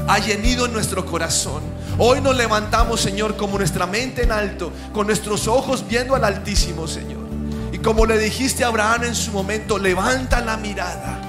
haya 0.08 0.34
ido 0.34 0.64
en 0.64 0.72
nuestro 0.72 1.04
corazón. 1.04 1.62
Hoy 1.98 2.22
nos 2.22 2.34
levantamos, 2.34 3.02
Señor, 3.02 3.36
como 3.36 3.58
nuestra 3.58 3.86
mente 3.86 4.22
en 4.22 4.32
alto, 4.32 4.72
con 4.94 5.06
nuestros 5.06 5.46
ojos 5.46 5.84
viendo 5.86 6.14
al 6.14 6.24
Altísimo, 6.24 6.88
Señor. 6.88 7.24
Y 7.70 7.78
como 7.78 8.06
le 8.06 8.16
dijiste 8.16 8.64
a 8.64 8.68
Abraham 8.68 9.04
en 9.04 9.14
su 9.14 9.30
momento, 9.30 9.78
levanta 9.78 10.40
la 10.40 10.56
mirada 10.56 11.23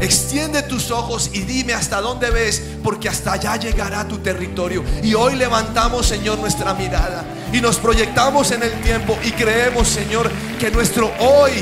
Extiende 0.00 0.62
tus 0.62 0.90
ojos 0.90 1.30
y 1.32 1.40
dime 1.40 1.74
hasta 1.74 2.00
dónde 2.00 2.30
ves, 2.30 2.62
porque 2.82 3.08
hasta 3.08 3.32
allá 3.32 3.56
llegará 3.56 4.06
tu 4.06 4.18
territorio. 4.18 4.84
Y 5.02 5.14
hoy 5.14 5.34
levantamos, 5.34 6.06
Señor, 6.06 6.38
nuestra 6.38 6.74
mirada 6.74 7.24
y 7.52 7.60
nos 7.60 7.78
proyectamos 7.78 8.50
en 8.52 8.62
el 8.62 8.72
tiempo 8.80 9.18
y 9.24 9.32
creemos, 9.32 9.88
Señor, 9.88 10.30
que 10.60 10.70
nuestro 10.70 11.10
hoy, 11.18 11.52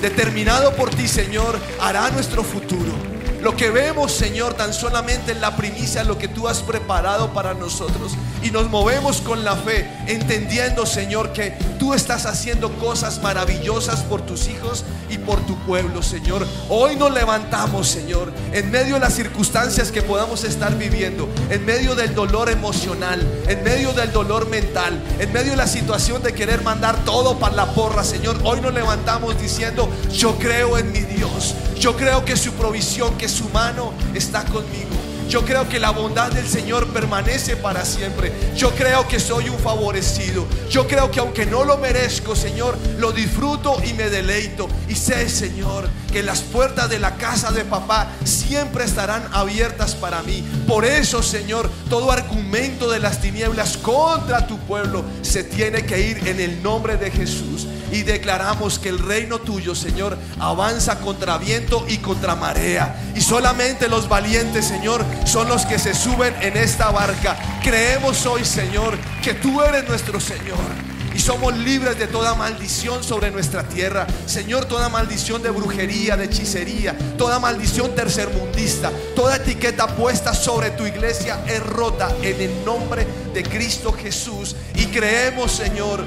determinado 0.00 0.74
por 0.74 0.90
ti, 0.90 1.06
Señor, 1.06 1.58
hará 1.80 2.10
nuestro 2.10 2.42
futuro. 2.42 3.15
Lo 3.40 3.56
que 3.56 3.70
vemos, 3.70 4.12
Señor, 4.12 4.54
tan 4.54 4.72
solamente 4.72 5.32
en 5.32 5.40
la 5.40 5.56
primicia, 5.56 6.04
lo 6.04 6.18
que 6.18 6.28
tú 6.28 6.48
has 6.48 6.60
preparado 6.60 7.32
para 7.32 7.54
nosotros. 7.54 8.12
Y 8.42 8.50
nos 8.50 8.68
movemos 8.70 9.20
con 9.20 9.44
la 9.44 9.56
fe, 9.56 9.88
entendiendo, 10.06 10.86
Señor, 10.86 11.32
que 11.32 11.50
tú 11.78 11.94
estás 11.94 12.26
haciendo 12.26 12.72
cosas 12.78 13.20
maravillosas 13.22 14.00
por 14.02 14.22
tus 14.22 14.48
hijos 14.48 14.84
y 15.10 15.18
por 15.18 15.40
tu 15.46 15.56
pueblo, 15.64 16.02
Señor. 16.02 16.46
Hoy 16.68 16.96
nos 16.96 17.12
levantamos, 17.12 17.88
Señor, 17.88 18.32
en 18.52 18.70
medio 18.70 18.94
de 18.94 19.00
las 19.00 19.14
circunstancias 19.14 19.90
que 19.90 20.02
podamos 20.02 20.44
estar 20.44 20.76
viviendo, 20.76 21.28
en 21.50 21.64
medio 21.64 21.94
del 21.94 22.14
dolor 22.14 22.50
emocional, 22.50 23.20
en 23.48 23.62
medio 23.62 23.92
del 23.92 24.12
dolor 24.12 24.48
mental, 24.48 25.00
en 25.18 25.32
medio 25.32 25.52
de 25.52 25.56
la 25.56 25.66
situación 25.66 26.22
de 26.22 26.32
querer 26.32 26.62
mandar 26.62 27.04
todo 27.04 27.38
para 27.38 27.54
la 27.54 27.66
porra, 27.66 28.04
Señor. 28.04 28.38
Hoy 28.44 28.60
nos 28.60 28.72
levantamos 28.72 29.40
diciendo, 29.40 29.88
yo 30.12 30.36
creo 30.38 30.78
en 30.78 30.92
mi 30.92 31.00
Dios. 31.00 31.54
Yo 31.78 31.96
creo 31.96 32.24
que 32.24 32.36
su 32.36 32.52
provisión, 32.52 33.16
que 33.16 33.28
su 33.28 33.48
mano 33.50 33.92
está 34.14 34.44
conmigo. 34.44 34.96
Yo 35.28 35.44
creo 35.44 35.68
que 35.68 35.80
la 35.80 35.90
bondad 35.90 36.30
del 36.30 36.46
Señor 36.46 36.86
permanece 36.88 37.56
para 37.56 37.84
siempre. 37.84 38.32
Yo 38.56 38.70
creo 38.70 39.08
que 39.08 39.18
soy 39.18 39.48
un 39.48 39.58
favorecido. 39.58 40.46
Yo 40.70 40.86
creo 40.86 41.10
que 41.10 41.18
aunque 41.18 41.46
no 41.46 41.64
lo 41.64 41.78
merezco, 41.78 42.36
Señor, 42.36 42.78
lo 42.98 43.10
disfruto 43.10 43.76
y 43.84 43.92
me 43.94 44.08
deleito. 44.08 44.68
Y 44.88 44.94
sé, 44.94 45.28
Señor, 45.28 45.88
que 46.12 46.22
las 46.22 46.42
puertas 46.42 46.88
de 46.88 47.00
la 47.00 47.16
casa 47.16 47.50
de 47.50 47.64
papá 47.64 48.08
siempre 48.24 48.84
estarán 48.84 49.28
abiertas 49.32 49.96
para 49.96 50.22
mí. 50.22 50.44
Por 50.66 50.84
eso, 50.84 51.22
Señor, 51.24 51.68
todo 51.90 52.12
argumento 52.12 52.88
de 52.88 53.00
las 53.00 53.20
tinieblas 53.20 53.76
contra 53.76 54.46
tu 54.46 54.58
pueblo 54.60 55.04
se 55.22 55.42
tiene 55.42 55.84
que 55.84 56.08
ir 56.08 56.28
en 56.28 56.40
el 56.40 56.62
nombre 56.62 56.96
de 56.96 57.10
Jesús. 57.10 57.66
Y 57.92 58.02
declaramos 58.02 58.78
que 58.78 58.88
el 58.88 58.98
reino 58.98 59.38
tuyo, 59.38 59.74
Señor, 59.74 60.18
avanza 60.38 60.98
contra 61.00 61.38
viento 61.38 61.84
y 61.88 61.98
contra 61.98 62.34
marea. 62.34 63.12
Y 63.14 63.20
solamente 63.20 63.88
los 63.88 64.08
valientes, 64.08 64.66
Señor, 64.66 65.04
son 65.24 65.48
los 65.48 65.66
que 65.66 65.78
se 65.78 65.94
suben 65.94 66.34
en 66.40 66.56
esta 66.56 66.90
barca. 66.90 67.36
Creemos 67.62 68.26
hoy, 68.26 68.44
Señor, 68.44 68.96
que 69.22 69.34
tú 69.34 69.62
eres 69.62 69.88
nuestro 69.88 70.20
Señor. 70.20 70.86
Y 71.16 71.18
somos 71.18 71.56
libres 71.56 71.98
de 71.98 72.08
toda 72.08 72.34
maldición 72.34 73.02
sobre 73.02 73.30
nuestra 73.30 73.62
tierra. 73.62 74.06
Señor, 74.26 74.66
toda 74.66 74.90
maldición 74.90 75.42
de 75.42 75.48
brujería, 75.48 76.14
de 76.14 76.26
hechicería, 76.26 76.94
toda 77.16 77.38
maldición 77.38 77.94
tercermundista, 77.94 78.92
toda 79.14 79.36
etiqueta 79.36 79.86
puesta 79.86 80.34
sobre 80.34 80.72
tu 80.72 80.84
iglesia 80.84 81.42
es 81.46 81.64
rota 81.64 82.14
en 82.20 82.38
el 82.38 82.64
nombre 82.66 83.06
de 83.32 83.42
Cristo 83.42 83.94
Jesús. 83.94 84.56
Y 84.74 84.88
creemos, 84.88 85.52
Señor, 85.52 86.04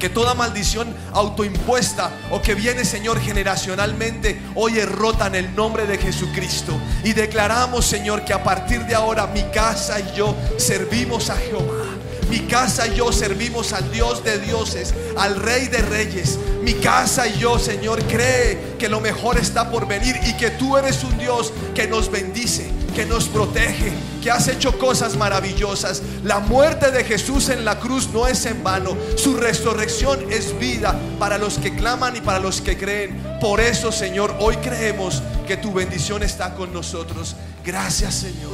Que 0.00 0.08
toda 0.08 0.32
maldición 0.32 0.88
autoimpuesta 1.12 2.10
o 2.30 2.40
que 2.40 2.54
viene, 2.54 2.86
Señor, 2.86 3.20
generacionalmente, 3.20 4.40
hoy 4.54 4.78
es 4.78 4.90
rota 4.90 5.26
en 5.26 5.34
el 5.34 5.54
nombre 5.54 5.86
de 5.86 5.98
Jesucristo. 5.98 6.72
Y 7.04 7.12
declaramos, 7.12 7.84
Señor, 7.84 8.24
que 8.24 8.32
a 8.32 8.42
partir 8.42 8.86
de 8.86 8.94
ahora 8.94 9.26
mi 9.26 9.42
casa 9.52 10.00
y 10.00 10.16
yo 10.16 10.34
servimos 10.56 11.28
a 11.28 11.36
Jehová. 11.36 11.84
Mi 12.30 12.38
casa 12.46 12.86
y 12.86 12.94
yo 12.94 13.12
servimos 13.12 13.72
al 13.74 13.90
Dios 13.90 14.24
de 14.24 14.38
dioses, 14.38 14.94
al 15.18 15.36
Rey 15.36 15.66
de 15.66 15.82
reyes. 15.82 16.38
Mi 16.62 16.74
casa 16.74 17.26
y 17.26 17.38
yo, 17.38 17.58
Señor, 17.58 18.02
cree 18.04 18.76
que 18.78 18.88
lo 18.88 19.00
mejor 19.00 19.36
está 19.36 19.70
por 19.70 19.86
venir 19.86 20.16
y 20.26 20.34
que 20.34 20.50
tú 20.50 20.78
eres 20.78 21.04
un 21.04 21.18
Dios 21.18 21.52
que 21.74 21.88
nos 21.88 22.10
bendice, 22.10 22.70
que 23.00 23.06
nos 23.06 23.28
protege, 23.28 23.94
que 24.22 24.30
has 24.30 24.46
hecho 24.48 24.78
cosas 24.78 25.16
maravillosas. 25.16 26.02
La 26.22 26.38
muerte 26.38 26.90
de 26.90 27.02
Jesús 27.02 27.48
en 27.48 27.64
la 27.64 27.78
cruz 27.80 28.10
no 28.12 28.26
es 28.26 28.44
en 28.44 28.62
vano. 28.62 28.94
Su 29.16 29.38
resurrección 29.38 30.30
es 30.30 30.58
vida 30.58 31.00
para 31.18 31.38
los 31.38 31.56
que 31.56 31.74
claman 31.74 32.16
y 32.16 32.20
para 32.20 32.38
los 32.38 32.60
que 32.60 32.76
creen. 32.76 33.38
Por 33.40 33.58
eso, 33.58 33.90
Señor, 33.90 34.36
hoy 34.38 34.56
creemos 34.56 35.22
que 35.46 35.56
tu 35.56 35.72
bendición 35.72 36.22
está 36.22 36.54
con 36.54 36.74
nosotros. 36.74 37.36
Gracias, 37.64 38.16
Señor. 38.16 38.52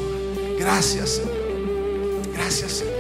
Gracias, 0.61 1.11
Señor. 1.17 2.33
Gracias, 2.33 2.71
Señor. 2.71 2.96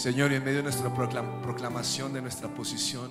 Señor, 0.00 0.32
y 0.32 0.36
en 0.36 0.42
medio 0.42 0.56
de 0.56 0.62
nuestra 0.62 0.88
proclam- 0.88 1.42
proclamación 1.42 2.14
de 2.14 2.22
nuestra 2.22 2.48
posición, 2.48 3.10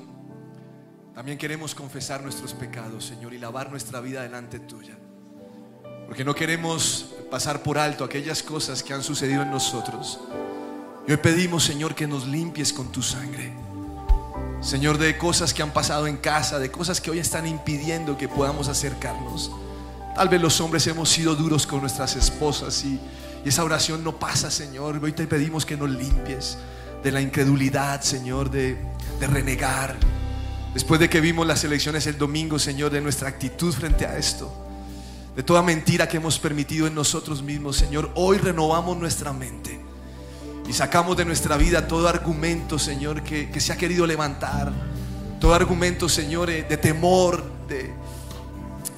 también 1.14 1.38
queremos 1.38 1.76
confesar 1.76 2.24
nuestros 2.24 2.56
pecados, 2.56 3.06
Señor, 3.06 3.32
y 3.36 3.38
lavar 3.38 3.70
nuestra 3.70 4.00
vida 4.02 4.24
delante 4.24 4.58
tuya. 4.60 4.98
Porque 6.08 6.26
no 6.26 6.34
queremos 6.34 7.14
pasar 7.30 7.62
por 7.62 7.78
alto 7.78 8.04
aquellas 8.04 8.42
cosas 8.42 8.82
que 8.82 8.92
han 8.92 9.04
sucedido 9.04 9.44
en 9.44 9.52
nosotros. 9.52 10.20
Y 11.08 11.12
hoy 11.12 11.18
pedimos, 11.18 11.64
Señor, 11.64 11.94
que 11.94 12.08
nos 12.08 12.26
limpies 12.26 12.74
con 12.74 12.92
tu 12.92 13.04
sangre. 13.04 13.54
Señor, 14.60 14.98
de 14.98 15.16
cosas 15.16 15.54
que 15.54 15.62
han 15.62 15.72
pasado 15.72 16.08
en 16.08 16.18
casa, 16.18 16.58
de 16.58 16.72
cosas 16.72 17.00
que 17.00 17.12
hoy 17.12 17.20
están 17.20 17.46
impidiendo 17.46 18.18
que 18.18 18.28
podamos 18.28 18.68
acercarnos. 18.68 19.52
Tal 20.16 20.28
vez 20.28 20.42
los 20.42 20.60
hombres 20.60 20.88
hemos 20.88 21.08
sido 21.10 21.36
duros 21.36 21.68
con 21.68 21.82
nuestras 21.82 22.16
esposas 22.16 22.84
y, 22.84 23.00
y 23.46 23.50
esa 23.50 23.64
oración 23.64 24.04
no 24.04 24.18
pasa, 24.18 24.50
Señor. 24.50 25.00
Hoy 25.04 25.12
te 25.12 25.28
pedimos 25.28 25.68
que 25.68 25.78
nos 25.78 25.92
limpies 25.92 26.58
de 27.04 27.12
la 27.12 27.22
incredulidad, 27.22 28.02
Señor, 28.02 28.50
de, 28.50 28.78
de 29.20 29.28
renegar. 29.28 29.96
Después 30.74 31.00
de 31.00 31.10
que 31.10 31.22
vimos 31.22 31.48
las 31.48 31.64
elecciones 31.64 32.06
el 32.08 32.18
domingo, 32.18 32.60
Señor, 32.60 32.92
de 32.92 33.02
nuestra 33.02 33.30
actitud 33.30 33.74
frente 33.74 34.06
a 34.06 34.18
esto, 34.18 34.54
de 35.36 35.44
toda 35.44 35.62
mentira 35.62 36.08
que 36.08 36.18
hemos 36.18 36.38
permitido 36.38 36.86
en 36.88 36.96
nosotros 36.96 37.42
mismos, 37.42 37.78
Señor, 37.78 38.12
hoy 38.16 38.38
renovamos 38.38 38.98
nuestra 38.98 39.34
mente 39.34 39.80
y 40.68 40.74
sacamos 40.74 41.18
de 41.18 41.26
nuestra 41.26 41.58
vida 41.58 41.88
todo 41.88 42.08
argumento, 42.08 42.78
Señor, 42.78 43.24
que, 43.24 43.50
que 43.50 43.60
se 43.60 43.74
ha 43.74 43.78
querido 43.78 44.06
levantar, 44.06 44.72
todo 45.40 45.54
argumento, 45.54 46.08
Señor, 46.08 46.50
eh, 46.50 46.64
de 46.64 46.78
temor, 46.78 47.44
de, 47.68 47.92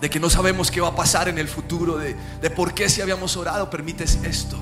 de 0.02 0.10
que 0.10 0.20
no 0.20 0.30
sabemos 0.30 0.72
qué 0.72 0.82
va 0.82 0.90
a 0.90 0.96
pasar 0.96 1.30
en 1.30 1.38
el 1.38 1.48
futuro, 1.48 1.98
de, 1.98 2.16
de 2.42 2.50
por 2.50 2.74
qué 2.74 2.90
si 2.90 3.02
habíamos 3.02 3.38
orado 3.38 3.70
permites 3.70 4.20
esto. 4.24 4.58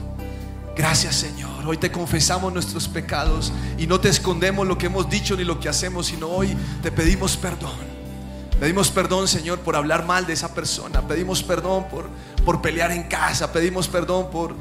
Gracias 0.80 1.17
Señor, 1.17 1.67
hoy 1.67 1.75
te 1.75 1.91
confesamos 1.91 2.53
nuestros 2.53 2.88
pecados 2.88 3.51
y 3.77 3.86
no 3.86 3.99
te 3.99 4.07
escondemos 4.07 4.65
lo 4.65 4.77
que 4.77 4.86
hemos 4.86 5.09
dicho 5.09 5.36
ni 5.36 5.43
lo 5.43 5.59
que 5.59 5.67
hacemos, 5.67 6.05
sino 6.05 6.30
hoy 6.30 6.55
te 6.82 6.89
pedimos 6.89 7.36
perdón. 7.36 7.75
Pedimos 8.61 8.89
perdón 8.89 9.27
Señor 9.27 9.59
por 9.59 9.75
hablar 9.75 10.05
mal 10.05 10.25
de 10.25 10.32
esa 10.32 10.53
persona, 10.55 11.01
pedimos 11.01 11.43
perdón 11.43 11.89
por, 11.89 12.07
por 12.45 12.61
pelear 12.61 12.93
en 12.93 13.03
casa, 13.03 13.51
pedimos 13.51 13.89
perdón 13.89 14.32
por, 14.32 14.55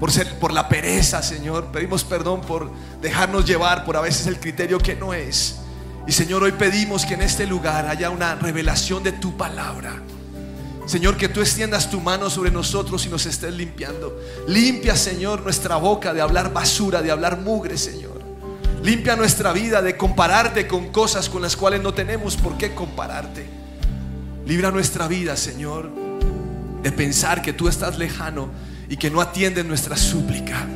por, 0.00 0.10
ser, 0.10 0.40
por 0.40 0.52
la 0.52 0.68
pereza 0.68 1.22
Señor, 1.22 1.66
pedimos 1.66 2.02
perdón 2.02 2.40
por 2.40 2.72
dejarnos 3.00 3.46
llevar 3.46 3.84
por 3.84 3.96
a 3.96 4.00
veces 4.00 4.26
el 4.26 4.40
criterio 4.40 4.78
que 4.80 4.96
no 4.96 5.14
es. 5.14 5.60
Y 6.08 6.10
Señor, 6.10 6.42
hoy 6.42 6.50
pedimos 6.50 7.06
que 7.06 7.14
en 7.14 7.22
este 7.22 7.46
lugar 7.46 7.86
haya 7.86 8.10
una 8.10 8.34
revelación 8.34 9.04
de 9.04 9.12
tu 9.12 9.36
palabra. 9.36 10.02
Señor, 10.86 11.16
que 11.16 11.28
tú 11.28 11.40
extiendas 11.40 11.90
tu 11.90 12.00
mano 12.00 12.28
sobre 12.28 12.50
nosotros 12.50 13.06
y 13.06 13.08
nos 13.08 13.24
estés 13.26 13.54
limpiando. 13.54 14.20
Limpia, 14.46 14.96
Señor, 14.96 15.42
nuestra 15.42 15.76
boca 15.76 16.12
de 16.12 16.20
hablar 16.20 16.52
basura, 16.52 17.00
de 17.00 17.10
hablar 17.10 17.40
mugre, 17.40 17.78
Señor. 17.78 18.22
Limpia 18.82 19.16
nuestra 19.16 19.52
vida 19.52 19.80
de 19.80 19.96
compararte 19.96 20.66
con 20.68 20.92
cosas 20.92 21.30
con 21.30 21.40
las 21.40 21.56
cuales 21.56 21.82
no 21.82 21.94
tenemos 21.94 22.36
por 22.36 22.58
qué 22.58 22.74
compararte. 22.74 23.46
Libra 24.46 24.70
nuestra 24.70 25.08
vida, 25.08 25.38
Señor, 25.38 25.90
de 26.82 26.92
pensar 26.92 27.40
que 27.40 27.54
tú 27.54 27.66
estás 27.66 27.96
lejano 27.96 28.50
y 28.90 28.98
que 28.98 29.10
no 29.10 29.22
atiendes 29.22 29.64
nuestra 29.64 29.96
súplica. 29.96 30.66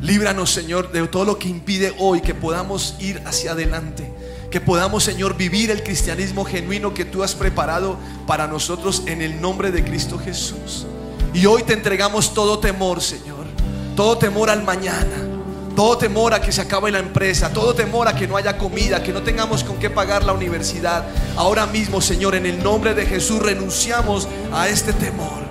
Líbranos, 0.00 0.50
Señor, 0.50 0.90
de 0.90 1.06
todo 1.06 1.26
lo 1.26 1.38
que 1.38 1.48
impide 1.48 1.94
hoy 1.98 2.22
que 2.22 2.34
podamos 2.34 2.96
ir 2.98 3.20
hacia 3.26 3.52
adelante. 3.52 4.07
Que 4.50 4.60
podamos, 4.62 5.04
Señor, 5.04 5.36
vivir 5.36 5.70
el 5.70 5.82
cristianismo 5.82 6.44
genuino 6.44 6.94
que 6.94 7.04
tú 7.04 7.22
has 7.22 7.34
preparado 7.34 7.98
para 8.26 8.46
nosotros 8.46 9.02
en 9.06 9.20
el 9.20 9.40
nombre 9.40 9.70
de 9.70 9.84
Cristo 9.84 10.18
Jesús. 10.18 10.86
Y 11.34 11.44
hoy 11.44 11.64
te 11.64 11.74
entregamos 11.74 12.32
todo 12.32 12.58
temor, 12.58 13.02
Señor. 13.02 13.46
Todo 13.94 14.16
temor 14.16 14.48
al 14.48 14.62
mañana. 14.62 15.26
Todo 15.76 15.98
temor 15.98 16.32
a 16.32 16.40
que 16.40 16.50
se 16.50 16.62
acabe 16.62 16.90
la 16.90 16.98
empresa. 16.98 17.52
Todo 17.52 17.74
temor 17.74 18.08
a 18.08 18.14
que 18.14 18.26
no 18.26 18.38
haya 18.38 18.56
comida. 18.56 19.02
Que 19.02 19.12
no 19.12 19.22
tengamos 19.22 19.62
con 19.62 19.78
qué 19.78 19.90
pagar 19.90 20.24
la 20.24 20.32
universidad. 20.32 21.04
Ahora 21.36 21.66
mismo, 21.66 22.00
Señor, 22.00 22.34
en 22.34 22.46
el 22.46 22.62
nombre 22.62 22.94
de 22.94 23.04
Jesús 23.04 23.40
renunciamos 23.40 24.26
a 24.52 24.68
este 24.68 24.94
temor. 24.94 25.47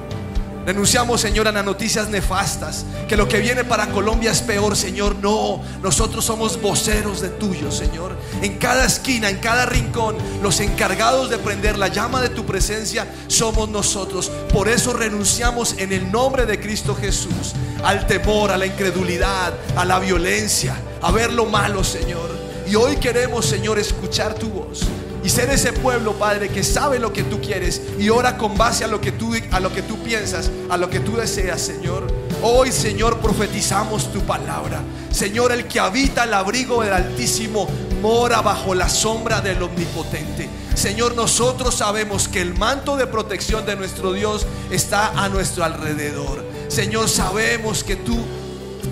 Renunciamos, 0.67 1.21
Señor, 1.21 1.47
a 1.47 1.53
las 1.53 1.63
noticias 1.63 2.09
nefastas, 2.09 2.83
que 3.07 3.15
lo 3.15 3.29
que 3.29 3.39
viene 3.39 3.63
para 3.63 3.87
Colombia 3.87 4.31
es 4.31 4.41
peor, 4.41 4.75
Señor. 4.75 5.15
No, 5.15 5.63
nosotros 5.81 6.25
somos 6.25 6.61
voceros 6.61 7.21
de 7.21 7.29
tuyo, 7.29 7.71
Señor. 7.71 8.17
En 8.41 8.57
cada 8.57 8.83
esquina, 8.83 9.29
en 9.29 9.37
cada 9.37 9.65
rincón, 9.65 10.17
los 10.43 10.59
encargados 10.59 11.29
de 11.29 11.37
prender 11.37 11.77
la 11.77 11.87
llama 11.87 12.21
de 12.21 12.27
tu 12.27 12.45
presencia 12.45 13.07
somos 13.27 13.69
nosotros. 13.69 14.29
Por 14.51 14.67
eso 14.67 14.91
renunciamos 14.91 15.73
en 15.77 15.93
el 15.93 16.11
nombre 16.11 16.45
de 16.45 16.59
Cristo 16.59 16.93
Jesús 16.93 17.53
al 17.81 18.05
temor, 18.05 18.51
a 18.51 18.57
la 18.57 18.65
incredulidad, 18.65 19.53
a 19.77 19.85
la 19.85 19.99
violencia, 19.99 20.75
a 21.01 21.13
ver 21.13 21.31
lo 21.31 21.45
malo, 21.45 21.81
Señor. 21.85 22.29
Y 22.69 22.75
hoy 22.75 22.97
queremos, 22.97 23.45
Señor, 23.45 23.79
escuchar 23.79 24.33
tu 24.33 24.49
voz 24.49 24.85
y 25.27 25.29
ser 25.29 25.49
ese 25.49 25.73
pueblo, 25.73 26.13
Padre, 26.13 26.47
que 26.47 26.63
sabe 26.63 26.99
lo 26.99 27.11
que 27.11 27.21
tú 27.21 27.41
quieres 27.41 27.81
y 27.99 28.07
ora 28.07 28.37
con 28.37 28.57
base 28.57 28.85
a 28.85 28.87
lo 28.87 29.01
que 29.01 29.11
tú 29.11 29.33
a 29.51 29.59
lo 29.59 29.73
que 29.73 29.81
tú 29.81 30.01
piensas, 30.01 30.49
a 30.69 30.77
lo 30.77 30.89
que 30.89 31.01
tú 31.01 31.17
deseas, 31.17 31.59
Señor. 31.59 32.07
Hoy, 32.41 32.71
Señor, 32.71 33.19
profetizamos 33.19 34.13
tu 34.13 34.21
palabra. 34.21 34.81
Señor, 35.11 35.51
el 35.51 35.67
que 35.67 35.81
habita 35.81 36.23
el 36.23 36.33
abrigo 36.33 36.81
del 36.81 36.93
Altísimo 36.93 37.67
mora 38.01 38.41
bajo 38.41 38.73
la 38.73 38.87
sombra 38.87 39.41
del 39.41 39.61
Omnipotente. 39.61 40.47
Señor, 40.75 41.13
nosotros 41.13 41.75
sabemos 41.75 42.29
que 42.29 42.39
el 42.39 42.53
manto 42.53 42.95
de 42.95 43.05
protección 43.05 43.65
de 43.65 43.75
nuestro 43.75 44.13
Dios 44.13 44.47
está 44.71 45.09
a 45.21 45.27
nuestro 45.27 45.65
alrededor. 45.65 46.45
Señor, 46.69 47.09
sabemos 47.09 47.83
que 47.83 47.97
tú 47.97 48.17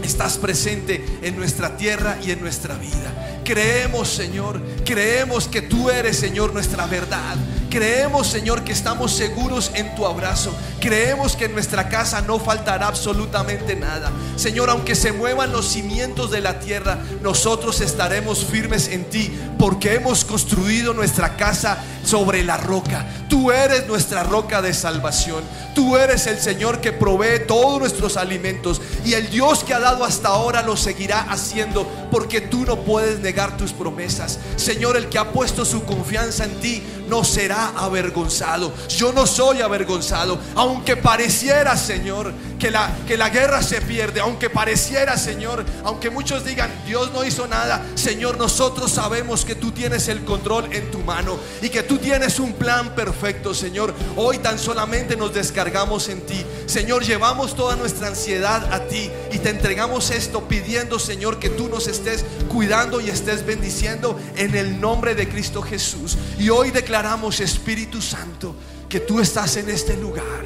estás 0.05 0.37
presente 0.37 1.03
en 1.21 1.35
nuestra 1.35 1.77
tierra 1.77 2.17
y 2.23 2.31
en 2.31 2.41
nuestra 2.41 2.75
vida. 2.75 3.41
Creemos, 3.43 4.09
Señor, 4.09 4.59
creemos 4.83 5.47
que 5.47 5.61
tú 5.61 5.89
eres, 5.89 6.17
Señor, 6.17 6.53
nuestra 6.53 6.87
verdad. 6.87 7.35
Creemos, 7.69 8.27
Señor, 8.27 8.63
que 8.63 8.71
estamos 8.71 9.11
seguros 9.11 9.71
en 9.75 9.93
tu 9.95 10.05
abrazo. 10.05 10.55
Creemos 10.79 11.35
que 11.35 11.45
en 11.45 11.53
nuestra 11.53 11.89
casa 11.89 12.21
no 12.21 12.39
faltará 12.39 12.87
absolutamente 12.87 13.75
nada. 13.75 14.11
Señor, 14.35 14.69
aunque 14.69 14.95
se 14.95 15.11
muevan 15.11 15.51
los 15.51 15.67
cimientos 15.67 16.31
de 16.31 16.41
la 16.41 16.59
tierra, 16.59 16.97
nosotros 17.21 17.81
estaremos 17.81 18.45
firmes 18.45 18.87
en 18.87 19.05
ti, 19.09 19.31
porque 19.59 19.95
hemos 19.95 20.25
construido 20.25 20.93
nuestra 20.93 21.35
casa 21.37 21.77
sobre 22.03 22.43
la 22.43 22.57
roca. 22.57 23.05
Tú 23.29 23.51
eres 23.51 23.87
nuestra 23.87 24.23
roca 24.23 24.61
de 24.61 24.73
salvación. 24.73 25.43
Tú 25.73 25.97
eres 25.97 26.25
el 26.27 26.39
Señor 26.39 26.79
que 26.79 26.93
provee 26.93 27.45
todos 27.47 27.79
nuestros 27.79 28.17
alimentos. 28.17 28.81
Y 29.03 29.13
el 29.13 29.29
Dios 29.29 29.63
que 29.63 29.73
ha 29.73 29.79
dado 29.79 29.94
hasta 30.03 30.29
ahora 30.29 30.61
lo 30.61 30.75
seguirá 30.75 31.21
haciendo, 31.21 31.87
porque 32.11 32.41
tú 32.41 32.65
no 32.65 32.81
puedes 32.83 33.19
negar 33.19 33.55
tus 33.55 33.71
promesas. 33.71 34.39
Señor, 34.55 34.97
el 34.97 35.09
que 35.09 35.19
ha 35.19 35.31
puesto 35.31 35.63
su 35.63 35.85
confianza 35.85 36.43
en 36.45 36.59
ti 36.59 36.83
no 37.07 37.23
será 37.23 37.73
avergonzado. 37.75 38.73
Yo 38.89 39.13
no 39.13 39.25
soy 39.25 39.61
avergonzado, 39.61 40.39
aunque 40.55 40.95
pareciera, 40.95 41.77
Señor, 41.77 42.33
que 42.59 42.71
la, 42.71 42.89
que 43.07 43.17
la 43.17 43.29
guerra 43.29 43.61
se 43.61 43.81
pierde, 43.81 44.19
aunque 44.19 44.49
pareciera, 44.49 45.17
Señor, 45.17 45.65
aunque 45.83 46.09
muchos 46.09 46.45
digan, 46.45 46.71
Dios 46.85 47.11
no 47.11 47.23
hizo 47.23 47.47
nada, 47.47 47.85
Señor, 47.95 48.37
nosotros 48.37 48.91
sabemos 48.91 49.45
que 49.45 49.55
tú 49.55 49.71
tienes 49.71 50.07
el 50.07 50.23
control 50.23 50.69
en 50.71 50.89
tu 50.91 50.99
mano 50.99 51.37
y 51.61 51.69
que 51.69 51.83
tú 51.83 51.97
tienes 51.97 52.39
un 52.39 52.53
plan 52.53 52.95
perfecto, 52.95 53.53
Señor. 53.53 53.93
Hoy 54.15 54.39
tan 54.39 54.57
solamente 54.57 55.15
nos 55.15 55.33
descargamos 55.33 56.09
en 56.09 56.21
ti. 56.21 56.45
Señor, 56.65 57.03
llevamos 57.03 57.55
toda 57.55 57.75
nuestra 57.75 58.07
ansiedad 58.07 58.73
a 58.73 58.87
ti 58.87 59.11
y 59.31 59.39
te 59.39 59.49
entregamos 59.49 60.11
esto 60.11 60.47
pidiendo, 60.47 60.99
Señor, 60.99 61.39
que 61.39 61.49
tú 61.49 61.69
nos 61.69 61.87
estés 61.87 62.25
cuidando 62.49 63.01
y 63.01 63.09
estés 63.09 63.45
bendiciendo 63.45 64.19
en 64.35 64.55
el 64.55 64.79
nombre 64.79 65.15
de 65.15 65.27
Cristo 65.27 65.61
Jesús. 65.61 66.17
Y 66.39 66.49
hoy 66.49 66.71
declaramos, 66.71 66.94
Espíritu 67.43 68.01
Santo, 68.01 68.55
que 68.87 69.01
tú 69.01 69.19
estás 69.19 69.57
en 69.57 69.69
este 69.69 69.97
lugar. 69.97 70.45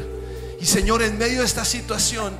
Y 0.59 0.65
Señor, 0.65 1.03
en 1.03 1.15
medio 1.17 1.39
de 1.39 1.45
esta 1.45 1.63
situación 1.63 2.33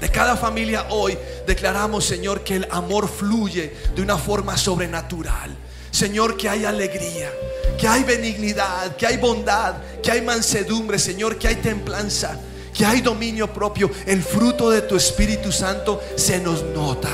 de 0.00 0.08
cada 0.10 0.36
familia 0.36 0.86
hoy, 0.90 1.18
declaramos, 1.44 2.04
Señor, 2.04 2.44
que 2.44 2.56
el 2.56 2.68
amor 2.70 3.08
fluye 3.08 3.74
de 3.96 4.02
una 4.02 4.16
forma 4.16 4.56
sobrenatural. 4.56 5.56
Señor, 5.90 6.36
que 6.36 6.48
hay 6.48 6.64
alegría, 6.64 7.32
que 7.78 7.88
hay 7.88 8.04
benignidad, 8.04 8.96
que 8.96 9.06
hay 9.06 9.16
bondad, 9.16 9.74
que 10.00 10.12
hay 10.12 10.22
mansedumbre, 10.22 11.00
Señor, 11.00 11.36
que 11.36 11.48
hay 11.48 11.56
templanza, 11.56 12.38
que 12.72 12.86
hay 12.86 13.00
dominio 13.00 13.52
propio. 13.52 13.90
El 14.06 14.22
fruto 14.22 14.70
de 14.70 14.82
tu 14.82 14.96
Espíritu 14.96 15.50
Santo 15.50 16.00
se 16.16 16.38
nos 16.38 16.62
nota. 16.62 17.10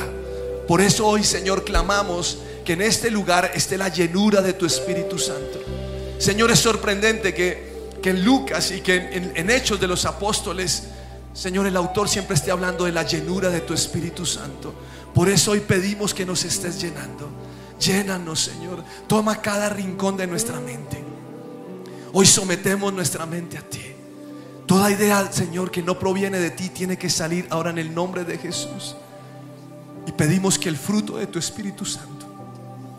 Por 0.68 0.82
eso 0.82 1.06
hoy, 1.06 1.24
Señor, 1.24 1.64
clamamos 1.64 2.38
que 2.66 2.74
en 2.74 2.82
este 2.82 3.10
lugar 3.10 3.50
esté 3.54 3.78
la 3.78 3.88
llenura 3.88 4.42
de 4.42 4.52
tu 4.52 4.66
Espíritu 4.66 5.18
Santo. 5.18 5.57
Señor, 6.18 6.50
es 6.50 6.58
sorprendente 6.58 7.32
que, 7.32 7.90
que 8.02 8.10
en 8.10 8.24
Lucas 8.24 8.70
y 8.72 8.80
que 8.80 8.96
en, 8.96 9.32
en 9.34 9.50
Hechos 9.50 9.80
de 9.80 9.86
los 9.86 10.04
Apóstoles, 10.04 10.88
Señor, 11.32 11.66
el 11.66 11.76
autor 11.76 12.08
siempre 12.08 12.34
esté 12.34 12.50
hablando 12.50 12.84
de 12.84 12.92
la 12.92 13.04
llenura 13.04 13.48
de 13.48 13.60
tu 13.60 13.72
Espíritu 13.72 14.26
Santo. 14.26 14.74
Por 15.14 15.28
eso 15.28 15.52
hoy 15.52 15.60
pedimos 15.60 16.12
que 16.12 16.26
nos 16.26 16.44
estés 16.44 16.80
llenando. 16.80 17.28
Llénanos, 17.80 18.40
Señor. 18.40 18.82
Toma 19.06 19.40
cada 19.40 19.68
rincón 19.68 20.16
de 20.16 20.26
nuestra 20.26 20.60
mente. 20.60 21.02
Hoy 22.12 22.26
sometemos 22.26 22.92
nuestra 22.92 23.24
mente 23.26 23.56
a 23.56 23.62
ti. 23.62 23.82
Toda 24.66 24.90
idea, 24.90 25.30
Señor, 25.32 25.70
que 25.70 25.82
no 25.82 25.98
proviene 25.98 26.38
de 26.38 26.50
ti 26.50 26.68
tiene 26.68 26.98
que 26.98 27.08
salir 27.08 27.46
ahora 27.50 27.70
en 27.70 27.78
el 27.78 27.94
nombre 27.94 28.24
de 28.24 28.38
Jesús. 28.38 28.96
Y 30.06 30.12
Pedimos 30.12 30.58
que 30.58 30.68
el 30.68 30.76
fruto 30.76 31.18
de 31.18 31.26
tu 31.26 31.38
Espíritu 31.38 31.84
Santo 31.84 32.26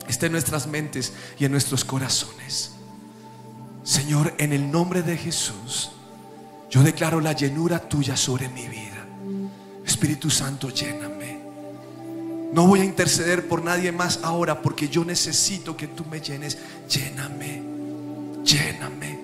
esté 0.07 0.28
en 0.28 0.32
nuestras 0.32 0.65
mentes 0.65 1.13
y 1.38 1.45
en 1.45 1.51
nuestros 1.51 1.84
corazones. 1.84 2.72
Señor, 3.84 4.34
en 4.38 4.53
el 4.53 4.71
nombre 4.71 5.01
de 5.01 5.17
Jesús, 5.17 5.91
yo 6.69 6.84
declaro 6.84 7.19
la 7.19 7.34
llenura 7.34 7.80
tuya 7.80 8.15
sobre 8.15 8.49
mi 8.49 8.67
vida. 8.67 9.05
Espíritu 9.86 10.30
Santo, 10.30 10.69
lléname. 10.69 11.39
No 12.53 12.67
voy 12.67 12.82
a 12.82 12.86
interceder 12.86 13.47
por 13.47 13.63
nadie 13.63 13.91
más 13.91 14.19
ahora 14.23 14.61
porque 14.61 14.89
yo 14.89 15.05
necesito 15.05 15.77
que 15.77 15.88
tú 15.88 16.05
me 16.05 16.19
llenes. 16.19 16.57
Lléname, 16.89 17.63
lléname. 18.43 19.19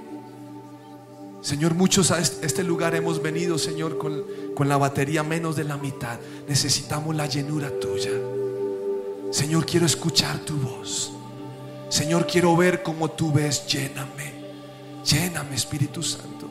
Señor, 1.42 1.76
muchos 1.76 2.10
a 2.10 2.20
este 2.20 2.64
lugar 2.64 2.96
hemos 2.96 3.22
venido, 3.22 3.60
Señor, 3.60 4.00
con, 4.00 4.24
con 4.56 4.68
la 4.68 4.78
batería 4.78 5.22
menos 5.22 5.56
de 5.56 5.64
la 5.64 5.78
mitad. 5.78 6.20
Necesitamos 6.48 7.16
la 7.16 7.28
llenura 7.28 7.72
tuya. 7.80 8.12
Señor, 9.32 9.66
quiero 9.66 9.86
escuchar 9.86 10.40
tu 10.40 10.58
voz. 10.58 11.12
Señor, 11.90 12.26
quiero 12.26 12.56
ver 12.56 12.82
como 12.82 13.12
tú 13.12 13.32
ves. 13.32 13.68
Lléname. 13.68 14.35
Lléname, 15.06 15.56
Espíritu 15.56 16.02
Santo. 16.02 16.50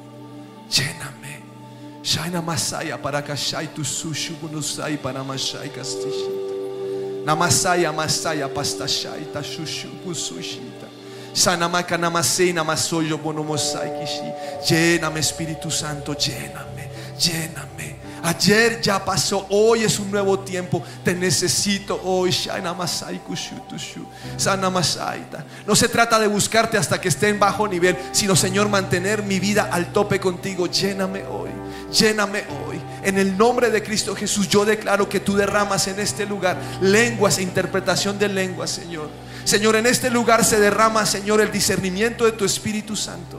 Lléname. 0.70 1.42
Shaina 2.02 2.42
Masaya 2.42 2.98
para 2.98 3.22
kashai 3.22 3.68
tu 3.74 3.82
sushu 3.82 4.34
bunusai 4.34 4.96
para 4.98 5.24
mashai 5.24 5.70
kastishita. 5.70 6.44
Namasaya 7.24 7.90
masaya 7.92 8.48
pastashai 8.48 9.32
ta 9.32 9.40
shushu 9.42 9.88
busushita. 10.04 10.86
Sanamaka 11.32 11.96
namasei 11.96 12.52
namasoyo 12.52 13.18
bonomosai 13.18 13.90
kishi. 13.98 14.32
Lléname, 14.68 15.18
Espíritu 15.20 15.70
Santo, 15.70 16.12
lléname, 16.12 16.90
lléname. 17.18 17.96
Ayer 18.24 18.80
ya 18.80 19.04
pasó, 19.04 19.46
hoy 19.50 19.84
es 19.84 19.98
un 19.98 20.10
nuevo 20.10 20.38
tiempo. 20.38 20.82
Te 21.04 21.14
necesito 21.14 22.00
hoy. 22.02 22.34
No 25.66 25.76
se 25.76 25.88
trata 25.88 26.18
de 26.18 26.26
buscarte 26.26 26.78
hasta 26.78 26.98
que 26.98 27.08
esté 27.08 27.28
en 27.28 27.38
bajo 27.38 27.68
nivel, 27.68 27.98
sino 28.12 28.34
Señor, 28.34 28.70
mantener 28.70 29.22
mi 29.22 29.38
vida 29.38 29.68
al 29.70 29.92
tope 29.92 30.20
contigo. 30.20 30.66
Lléname 30.66 31.22
hoy. 31.24 31.50
Lléname 31.92 32.44
hoy. 32.66 32.80
En 33.02 33.18
el 33.18 33.36
nombre 33.36 33.70
de 33.70 33.82
Cristo 33.82 34.16
Jesús, 34.16 34.48
yo 34.48 34.64
declaro 34.64 35.06
que 35.06 35.20
tú 35.20 35.36
derramas 35.36 35.86
en 35.88 36.00
este 36.00 36.24
lugar 36.24 36.56
lenguas 36.80 37.36
e 37.36 37.42
interpretación 37.42 38.18
de 38.18 38.28
lenguas, 38.28 38.70
Señor. 38.70 39.10
Señor, 39.44 39.76
en 39.76 39.84
este 39.84 40.08
lugar 40.08 40.46
se 40.46 40.58
derrama, 40.58 41.04
Señor, 41.04 41.42
el 41.42 41.52
discernimiento 41.52 42.24
de 42.24 42.32
tu 42.32 42.46
Espíritu 42.46 42.96
Santo. 42.96 43.38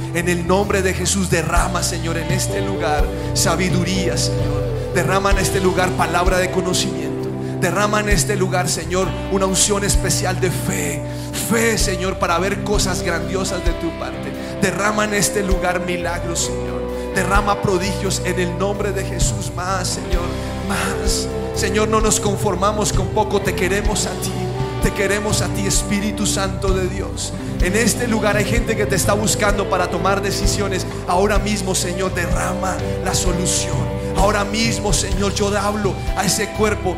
En 0.13 0.27
el 0.27 0.45
nombre 0.45 0.81
de 0.81 0.93
Jesús 0.93 1.29
derrama, 1.29 1.83
Señor, 1.83 2.17
en 2.17 2.29
este 2.31 2.61
lugar 2.61 3.05
sabiduría, 3.33 4.17
Señor. 4.17 4.61
Derrama 4.93 5.31
en 5.31 5.37
este 5.37 5.61
lugar 5.61 5.89
palabra 5.91 6.37
de 6.37 6.51
conocimiento. 6.51 7.29
Derrama 7.61 8.01
en 8.01 8.09
este 8.09 8.35
lugar, 8.35 8.67
Señor, 8.67 9.07
una 9.31 9.45
unción 9.45 9.85
especial 9.85 10.41
de 10.41 10.51
fe. 10.51 11.01
Fe, 11.49 11.77
Señor, 11.77 12.17
para 12.17 12.37
ver 12.39 12.63
cosas 12.63 13.03
grandiosas 13.03 13.63
de 13.63 13.71
tu 13.73 13.89
parte. 13.99 14.33
Derrama 14.61 15.05
en 15.05 15.13
este 15.13 15.43
lugar 15.43 15.85
milagros, 15.85 16.41
Señor. 16.41 16.81
Derrama 17.15 17.61
prodigios 17.61 18.21
en 18.25 18.37
el 18.39 18.57
nombre 18.57 18.91
de 18.91 19.05
Jesús. 19.05 19.51
Más, 19.55 19.87
Señor, 19.87 20.27
más. 20.67 21.27
Señor, 21.55 21.87
no 21.87 22.01
nos 22.01 22.19
conformamos 22.19 22.91
con 22.91 23.07
poco, 23.07 23.39
te 23.39 23.55
queremos 23.55 24.05
a 24.07 24.11
ti. 24.11 24.50
Te 24.81 24.91
queremos 24.91 25.41
a 25.41 25.47
ti, 25.49 25.67
Espíritu 25.67 26.25
Santo 26.25 26.73
de 26.73 26.87
Dios. 26.87 27.33
En 27.61 27.75
este 27.75 28.07
lugar 28.07 28.37
hay 28.37 28.45
gente 28.45 28.75
que 28.75 28.87
te 28.87 28.95
está 28.95 29.13
buscando 29.13 29.69
para 29.69 29.89
tomar 29.89 30.21
decisiones. 30.21 30.87
Ahora 31.07 31.37
mismo, 31.37 31.75
Señor, 31.75 32.15
derrama 32.15 32.75
la 33.05 33.13
solución. 33.13 33.77
Ahora 34.17 34.43
mismo, 34.43 34.91
Señor, 34.91 35.35
yo 35.35 35.55
hablo 35.57 35.93
a 36.17 36.25
ese 36.25 36.49
cuerpo 36.49 36.95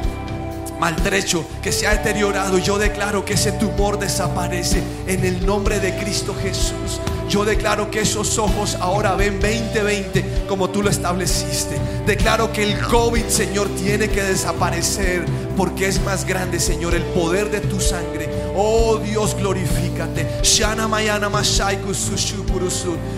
maltrecho 0.80 1.46
que 1.62 1.72
se 1.72 1.86
ha 1.86 1.92
deteriorado. 1.92 2.58
Yo 2.58 2.78
declaro 2.78 3.26
que 3.26 3.34
ese 3.34 3.52
tumor 3.54 4.00
desaparece 4.00 4.82
en 5.08 5.26
el 5.26 5.46
nombre 5.46 5.80
de 5.80 5.96
Cristo 5.98 6.34
Jesús. 6.42 7.02
Yo 7.30 7.46
declaro 7.46 7.90
que 7.90 8.02
esos 8.02 8.38
ojos 8.38 8.76
ahora 8.80 9.16
ven 9.16 9.40
2020 9.40 10.46
como 10.48 10.70
tú 10.70 10.84
lo 10.84 10.90
estableciste. 10.90 11.78
Declaro 12.06 12.52
que 12.52 12.64
el 12.64 12.80
COVID, 12.82 13.26
Señor, 13.28 13.70
tiene 13.70 14.10
que 14.10 14.24
desaparecer 14.24 15.26
porque 15.58 15.88
es 15.88 16.04
más 16.04 16.26
grande, 16.26 16.60
Señor, 16.60 16.94
el 16.94 17.04
poder 17.04 17.50
de 17.50 17.62
tu 17.62 17.80
sangre. 17.80 18.30
Oh 18.56 18.98
Dios, 18.98 19.36
glorifícate. 19.36 20.42
Shana 20.44 20.88
mayana 20.88 21.30
mashai 21.30 21.78
kusushu. 21.82 22.44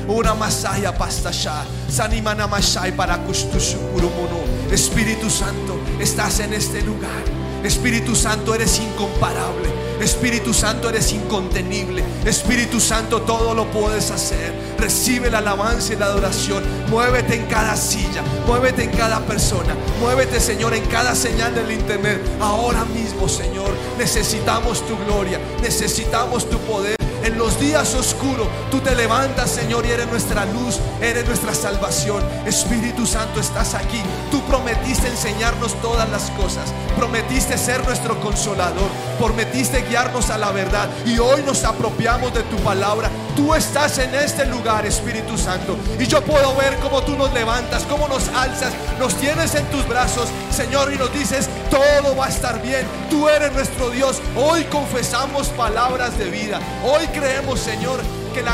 Una 0.07 0.33
masaya 0.33 0.97
pastasha. 0.97 1.65
Sanimana 1.89 2.47
mashai 2.47 2.95
para 2.95 3.17
kustushu 3.17 3.77
purumono. 3.91 4.39
Espíritu 4.71 5.29
Santo, 5.29 5.79
estás 5.99 6.39
en 6.39 6.53
este 6.53 6.81
lugar. 6.81 7.44
Espíritu 7.65 8.15
Santo, 8.15 8.53
eres 8.53 8.79
incomparable. 8.79 9.69
Espíritu 9.99 10.53
Santo, 10.53 10.89
eres 10.89 11.11
incontenible. 11.13 12.03
Espíritu 12.25 12.79
Santo, 12.79 13.21
todo 13.21 13.53
lo 13.53 13.65
puedes 13.71 14.11
hacer. 14.11 14.53
Recibe 14.77 15.31
la 15.31 15.39
alabanza 15.39 15.93
y 15.93 15.95
la 15.95 16.05
adoración. 16.05 16.63
Muévete 16.89 17.35
en 17.35 17.45
cada 17.45 17.75
silla. 17.75 18.23
Muévete 18.45 18.83
en 18.83 18.91
cada 18.91 19.19
persona. 19.21 19.75
Muévete, 19.99 20.39
Señor, 20.39 20.73
en 20.73 20.85
cada 20.85 21.15
señal 21.15 21.55
del 21.55 21.71
internet. 21.71 22.21
Ahora 22.39 22.85
mismo, 22.85 23.27
Señor, 23.27 23.71
necesitamos 23.97 24.85
tu 24.85 24.97
gloria. 25.05 25.39
Necesitamos 25.61 26.49
tu 26.49 26.57
poder. 26.59 27.04
En 27.25 27.39
los 27.39 27.59
días 27.59 27.95
oscuros, 27.95 28.47
tú 28.69 28.81
te 28.81 28.93
levantas, 28.93 29.49
Señor, 29.49 29.83
y 29.87 29.89
eres 29.89 30.07
nuestra 30.09 30.45
luz, 30.45 30.79
eres 31.01 31.25
nuestra 31.25 31.55
salvación. 31.55 32.23
Espíritu 32.45 33.07
Santo, 33.07 33.39
estás 33.39 33.73
aquí. 33.73 33.99
Tú 34.29 34.41
prometiste 34.41 35.07
enseñarnos 35.07 35.73
todas 35.81 36.07
las 36.11 36.29
cosas. 36.29 36.71
Prometiste 36.95 37.57
ser 37.57 37.83
nuestro 37.83 38.21
consolador. 38.21 38.91
Prometiste 39.17 39.81
guiarnos 39.89 40.29
a 40.29 40.37
la 40.37 40.51
verdad. 40.51 40.87
Y 41.03 41.17
hoy 41.17 41.41
nos 41.41 41.63
apropiamos 41.63 42.31
de 42.31 42.43
tu 42.43 42.57
palabra. 42.57 43.09
Tú 43.35 43.53
estás 43.53 43.97
en 43.99 44.15
este 44.15 44.45
lugar, 44.45 44.85
Espíritu 44.85 45.37
Santo. 45.37 45.77
Y 45.99 46.05
yo 46.05 46.21
puedo 46.21 46.55
ver 46.55 46.77
cómo 46.77 47.03
tú 47.03 47.17
nos 47.17 47.33
levantas, 47.33 47.83
cómo 47.83 48.07
nos 48.07 48.29
alzas, 48.29 48.73
nos 48.97 49.13
tienes 49.15 49.53
en 49.55 49.65
tus 49.65 49.85
brazos, 49.87 50.29
Señor, 50.51 50.93
y 50.93 50.97
nos 50.97 51.13
dices, 51.13 51.49
todo 51.69 52.15
va 52.15 52.27
a 52.27 52.29
estar 52.29 52.61
bien. 52.61 52.85
Tú 53.09 53.27
eres 53.27 53.51
nuestro 53.51 53.89
Dios. 53.89 54.21
Hoy 54.35 54.63
confesamos 54.65 55.49
palabras 55.49 56.17
de 56.17 56.29
vida. 56.29 56.59
Hoy 56.83 57.05
creemos, 57.07 57.59
Señor, 57.59 57.99
que 58.33 58.41
la 58.41 58.53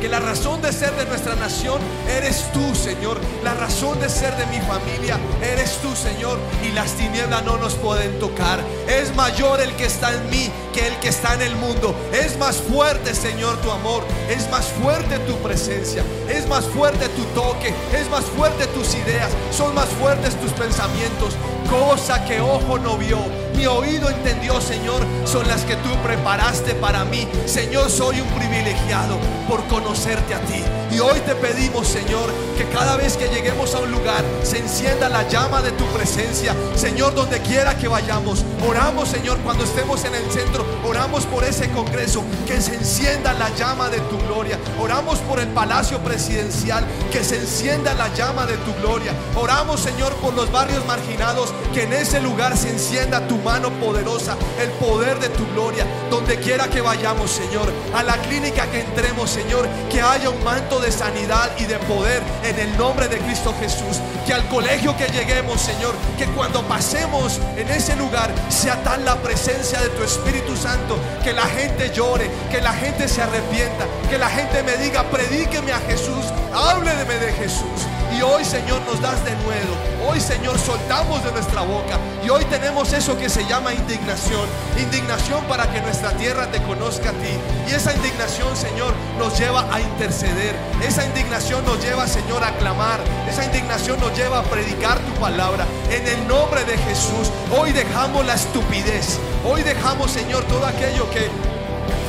que 0.00 0.08
la 0.08 0.20
razón 0.20 0.60
de 0.60 0.72
ser 0.72 0.94
de 0.96 1.06
nuestra 1.06 1.34
nación 1.36 1.80
eres 2.08 2.50
tú, 2.52 2.74
Señor. 2.74 3.20
La 3.42 3.54
razón 3.54 4.00
de 4.00 4.08
ser 4.08 4.36
de 4.36 4.46
mi 4.46 4.60
familia 4.60 5.18
eres 5.42 5.78
tú, 5.78 5.94
Señor. 5.94 6.38
Y 6.64 6.72
las 6.72 6.92
tinieblas 6.92 7.44
no 7.44 7.56
nos 7.56 7.74
pueden 7.74 8.18
tocar. 8.18 8.60
Es 8.88 9.14
mayor 9.14 9.60
el 9.60 9.74
que 9.76 9.86
está 9.86 10.12
en 10.12 10.30
mí 10.30 10.50
que 10.72 10.86
el 10.86 10.96
que 11.00 11.08
está 11.08 11.34
en 11.34 11.42
el 11.42 11.56
mundo. 11.56 11.94
Es 12.12 12.38
más 12.38 12.56
fuerte, 12.56 13.14
Señor, 13.14 13.56
tu 13.62 13.70
amor. 13.70 14.04
Es 14.28 14.48
más 14.50 14.66
fuerte 14.66 15.18
tu 15.20 15.36
presencia. 15.38 16.02
Es 16.28 16.46
más 16.48 16.64
fuerte 16.64 17.08
tu 17.10 17.22
toque. 17.40 17.74
Es 17.92 18.08
más 18.10 18.24
fuerte 18.24 18.66
tus 18.68 18.94
ideas. 18.94 19.30
Son 19.50 19.74
más 19.74 19.88
fuertes 20.00 20.38
tus 20.40 20.52
pensamientos. 20.52 21.34
Cosa 21.70 22.24
que 22.24 22.40
ojo 22.40 22.78
no 22.78 22.96
vio. 22.96 23.18
Mi 23.56 23.66
oído 23.66 24.10
entendió, 24.10 24.60
Señor, 24.60 25.00
son 25.24 25.48
las 25.48 25.62
que 25.64 25.76
tú 25.76 25.88
preparaste 26.04 26.74
para 26.74 27.04
mí. 27.06 27.26
Señor, 27.46 27.90
soy 27.90 28.20
un 28.20 28.28
privilegiado 28.28 29.18
por 29.48 29.64
conocerte 29.66 30.34
a 30.34 30.40
ti. 30.40 30.62
Y 30.94 31.00
hoy 31.00 31.18
te 31.20 31.34
pedimos, 31.34 31.88
Señor, 31.88 32.30
que 32.58 32.64
cada 32.66 32.96
vez 32.96 33.16
que 33.16 33.28
lleguemos 33.28 33.74
a 33.74 33.78
un 33.78 33.90
lugar 33.90 34.22
se 34.42 34.58
encienda 34.58 35.08
la 35.08 35.26
llama 35.28 35.62
de 35.62 35.72
tu 35.72 35.84
presencia. 35.86 36.54
Señor, 36.74 37.14
donde 37.14 37.40
quiera 37.40 37.76
que 37.78 37.88
vayamos. 37.88 38.44
Oramos, 38.68 39.08
Señor, 39.08 39.38
cuando 39.38 39.64
estemos 39.64 40.04
en 40.04 40.14
el 40.14 40.30
centro. 40.30 40.64
Oramos 40.86 41.24
por 41.24 41.42
ese 41.42 41.70
congreso. 41.70 42.22
Que 42.46 42.60
se 42.60 42.74
encienda 42.74 43.32
la 43.32 43.48
llama 43.56 43.88
de 43.88 44.00
tu 44.00 44.18
gloria. 44.26 44.58
Oramos 44.78 45.18
por 45.20 45.40
el 45.40 45.48
palacio 45.48 45.98
presidencial. 46.00 46.84
Que 47.10 47.24
se 47.24 47.36
encienda 47.36 47.94
la 47.94 48.14
llama 48.14 48.44
de 48.44 48.56
tu 48.58 48.74
gloria. 48.82 49.12
Oramos, 49.34 49.80
Señor, 49.80 50.12
por 50.16 50.34
los 50.34 50.52
barrios 50.52 50.84
marginados. 50.86 51.54
Que 51.72 51.84
en 51.84 51.92
ese 51.92 52.20
lugar 52.20 52.56
se 52.56 52.70
encienda 52.70 53.26
tu 53.26 53.36
mano 53.38 53.70
poderosa, 53.80 54.36
el 54.60 54.70
poder 54.70 55.18
de 55.18 55.28
tu 55.30 55.46
gloria, 55.52 55.86
donde 56.10 56.38
quiera 56.38 56.68
que 56.68 56.80
vayamos, 56.80 57.30
Señor, 57.30 57.72
a 57.94 58.02
la 58.02 58.16
clínica 58.18 58.66
que 58.70 58.80
entremos, 58.80 59.30
Señor, 59.30 59.68
que 59.90 60.00
haya 60.00 60.30
un 60.30 60.42
manto 60.42 60.80
de 60.80 60.90
sanidad 60.90 61.50
y 61.58 61.64
de 61.64 61.78
poder 61.80 62.22
en 62.44 62.58
el 62.58 62.76
nombre 62.76 63.08
de 63.08 63.18
Cristo 63.18 63.54
Jesús, 63.60 64.00
que 64.26 64.34
al 64.34 64.46
colegio 64.48 64.96
que 64.96 65.06
lleguemos, 65.08 65.60
Señor, 65.60 65.94
que 66.18 66.26
cuando 66.26 66.62
pasemos 66.62 67.40
en 67.56 67.68
ese 67.68 67.96
lugar 67.96 68.32
sea 68.48 68.82
tal 68.82 69.04
la 69.04 69.16
presencia 69.16 69.80
de 69.80 69.88
tu 69.90 70.02
Espíritu 70.02 70.56
Santo, 70.56 70.98
que 71.22 71.32
la 71.32 71.46
gente 71.46 71.90
llore, 71.90 72.30
que 72.50 72.60
la 72.60 72.72
gente 72.72 73.08
se 73.08 73.22
arrepienta, 73.22 73.86
que 74.08 74.18
la 74.18 74.28
gente 74.28 74.62
me 74.62 74.76
diga, 74.76 75.04
predíqueme 75.04 75.72
a 75.72 75.80
Jesús, 75.80 76.26
hábleme 76.52 77.14
de 77.14 77.32
Jesús. 77.32 77.95
Y 78.16 78.22
hoy, 78.22 78.46
Señor, 78.46 78.80
nos 78.86 78.98
das 79.02 79.22
de 79.26 79.32
nuevo. 79.44 79.76
Hoy, 80.08 80.20
Señor, 80.20 80.58
soltamos 80.58 81.22
de 81.22 81.32
nuestra 81.32 81.60
boca. 81.60 81.98
Y 82.24 82.30
hoy 82.30 82.46
tenemos 82.46 82.94
eso 82.94 83.18
que 83.18 83.28
se 83.28 83.44
llama 83.46 83.74
indignación. 83.74 84.48
Indignación 84.78 85.44
para 85.44 85.70
que 85.70 85.82
nuestra 85.82 86.12
tierra 86.12 86.50
te 86.50 86.62
conozca 86.62 87.10
a 87.10 87.12
ti. 87.12 87.36
Y 87.68 87.74
esa 87.74 87.92
indignación, 87.92 88.56
Señor, 88.56 88.94
nos 89.18 89.38
lleva 89.38 89.66
a 89.70 89.82
interceder. 89.82 90.56
Esa 90.82 91.04
indignación 91.04 91.62
nos 91.66 91.82
lleva, 91.84 92.06
Señor, 92.06 92.42
a 92.42 92.56
clamar. 92.56 93.00
Esa 93.28 93.44
indignación 93.44 94.00
nos 94.00 94.16
lleva 94.16 94.38
a 94.38 94.42
predicar 94.44 94.98
tu 95.00 95.12
palabra. 95.20 95.66
En 95.90 96.08
el 96.08 96.26
nombre 96.26 96.64
de 96.64 96.78
Jesús, 96.78 97.30
hoy 97.54 97.72
dejamos 97.72 98.24
la 98.24 98.34
estupidez. 98.34 99.18
Hoy 99.44 99.62
dejamos, 99.62 100.10
Señor, 100.10 100.42
todo 100.44 100.64
aquello 100.64 101.10
que 101.10 101.28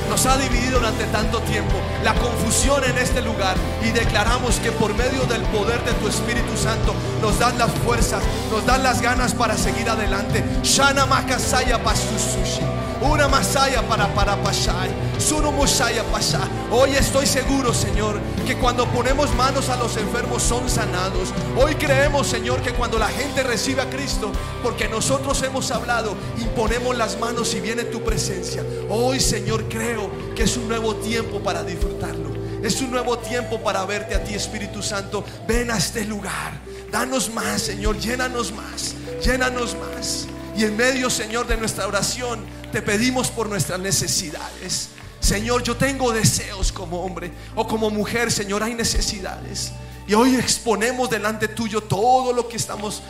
nos 0.10 0.26
ha 0.26 0.38
dividido 0.38 0.80
durante 0.80 1.06
tanto 1.06 1.40
tiempo, 1.42 1.76
la 2.04 2.14
confusión 2.14 2.84
en 2.84 2.98
este 2.98 3.22
lugar 3.22 3.56
y 3.84 3.92
declaramos 3.92 4.60
que 4.60 4.72
por 4.72 4.94
medio 4.96 5.24
del 5.26 5.42
poder 5.44 5.84
de 5.84 5.94
tu 5.94 6.08
Espíritu 6.08 6.56
Santo 6.58 6.94
nos 7.22 7.40
dan 7.40 7.58
las 7.58 7.72
fuerzas, 7.86 8.24
nos 8.52 8.66
dan 8.66 8.84
las 8.84 9.02
ganas 9.02 9.34
para 9.34 9.58
seguir 9.58 9.90
adelante. 9.90 10.44
Shana 10.64 11.06
makasaya 11.06 11.84
pasusushi. 11.84 12.87
Una 13.02 13.28
masaya 13.28 13.82
para 13.88 14.08
para 14.14 14.36
pasar. 14.42 14.90
Sunu 15.20 15.52
musaya 15.52 16.04
pasha. 16.12 16.42
Hoy 16.72 16.92
estoy 16.92 17.26
seguro, 17.26 17.74
Señor, 17.74 18.20
que 18.46 18.58
cuando 18.58 18.88
ponemos 18.88 19.34
manos 19.36 19.70
a 19.70 19.76
los 19.76 19.98
enfermos 19.98 20.42
son 20.42 20.68
sanados. 20.70 21.34
Hoy 21.56 21.76
creemos, 21.76 22.28
Señor, 22.28 22.62
que 22.62 22.74
cuando 22.74 22.98
la 22.98 23.08
gente 23.08 23.44
recibe 23.44 23.82
a 23.82 23.90
Cristo, 23.90 24.32
porque 24.64 24.88
nosotros 24.88 25.42
hemos 25.44 25.70
hablado, 25.72 26.16
imponemos 26.40 26.98
las 26.98 27.20
manos 27.20 27.54
y 27.54 27.60
viene 27.60 27.84
tu 27.84 28.04
presencia. 28.04 28.64
Hoy, 28.90 29.20
Señor, 29.20 29.66
creo 29.70 30.10
que 30.36 30.44
es 30.44 30.58
un 30.58 30.68
nuevo 30.68 30.96
tiempo 30.96 31.40
para 31.40 31.64
disfrutarlo. 31.64 32.36
Es 32.64 32.82
un 32.82 32.90
nuevo 32.90 33.20
tiempo 33.20 33.60
para 33.62 33.86
verte 33.86 34.16
a 34.16 34.24
ti, 34.24 34.34
Espíritu 34.34 34.82
Santo. 34.82 35.24
Ven 35.48 35.70
a 35.70 35.78
este 35.78 36.04
lugar. 36.06 36.60
Danos 36.92 37.32
más, 37.32 37.62
Señor. 37.62 38.00
Llénanos 38.00 38.52
más. 38.52 38.96
Llénanos 39.24 39.76
más. 39.78 40.28
Y 40.58 40.64
en 40.64 40.76
medio, 40.76 41.12
Señor, 41.12 41.46
de 41.46 41.56
nuestra 41.56 41.86
oración, 41.86 42.44
te 42.72 42.82
pedimos 42.82 43.30
por 43.30 43.50
nuestras 43.50 43.80
necesidades. 43.80 44.90
Señor, 45.20 45.64
yo 45.64 45.76
tengo 45.76 46.12
deseos 46.12 46.72
como 46.72 47.04
hombre 47.04 47.32
o 47.56 47.68
como 47.68 47.90
mujer, 47.90 48.32
Señor, 48.32 48.64
hay 48.64 48.76
necesidades. 48.76 49.72
Y 50.08 50.14
hoy 50.14 50.36
exponemos 50.36 51.10
delante 51.10 51.48
tuyo 51.50 51.82
todo 51.82 52.32
lo 52.32 52.48
que 52.48 52.58
estamos 52.58 53.02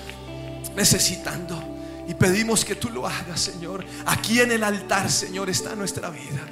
necesitando. 0.75 1.61
Y 2.07 2.13
pedimos 2.13 2.63
que 2.63 2.75
tú 2.75 2.89
lo 2.89 3.05
hagas, 3.05 3.41
Señor. 3.41 3.85
Aquí 4.05 4.39
en 4.39 4.51
el 4.51 4.63
altar, 4.63 5.11
Señor, 5.11 5.49
está 5.49 5.75
nuestra 5.75 6.09
vida. 6.09 6.47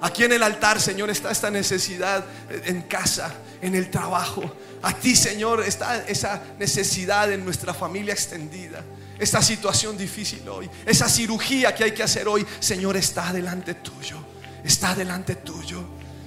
Aquí 0.00 0.24
en 0.24 0.32
el 0.32 0.42
altar, 0.42 0.80
Señor, 0.80 1.10
está 1.10 1.30
esta 1.30 1.50
necesidad 1.50 2.24
en 2.64 2.82
casa, 2.82 3.34
en 3.60 3.74
el 3.74 3.90
trabajo. 3.90 4.42
A 4.80 4.94
ti, 4.94 5.14
Señor, 5.14 5.62
está 5.62 6.04
esa 6.06 6.42
necesidad 6.58 7.30
en 7.30 7.44
nuestra 7.44 7.74
familia 7.74 8.14
extendida. 8.14 8.82
Esta 9.20 9.42
situación 9.42 9.98
difícil 9.98 10.48
hoy, 10.48 10.68
esa 10.86 11.06
cirugía 11.08 11.74
que 11.74 11.84
hay 11.84 11.92
que 11.92 12.02
hacer 12.02 12.26
hoy, 12.26 12.44
Señor, 12.58 12.96
está 12.96 13.32
delante 13.32 13.74
tuyo. 13.74 14.16
Está 14.64 14.94
delante 14.94 15.36
tuyo, 15.36 15.82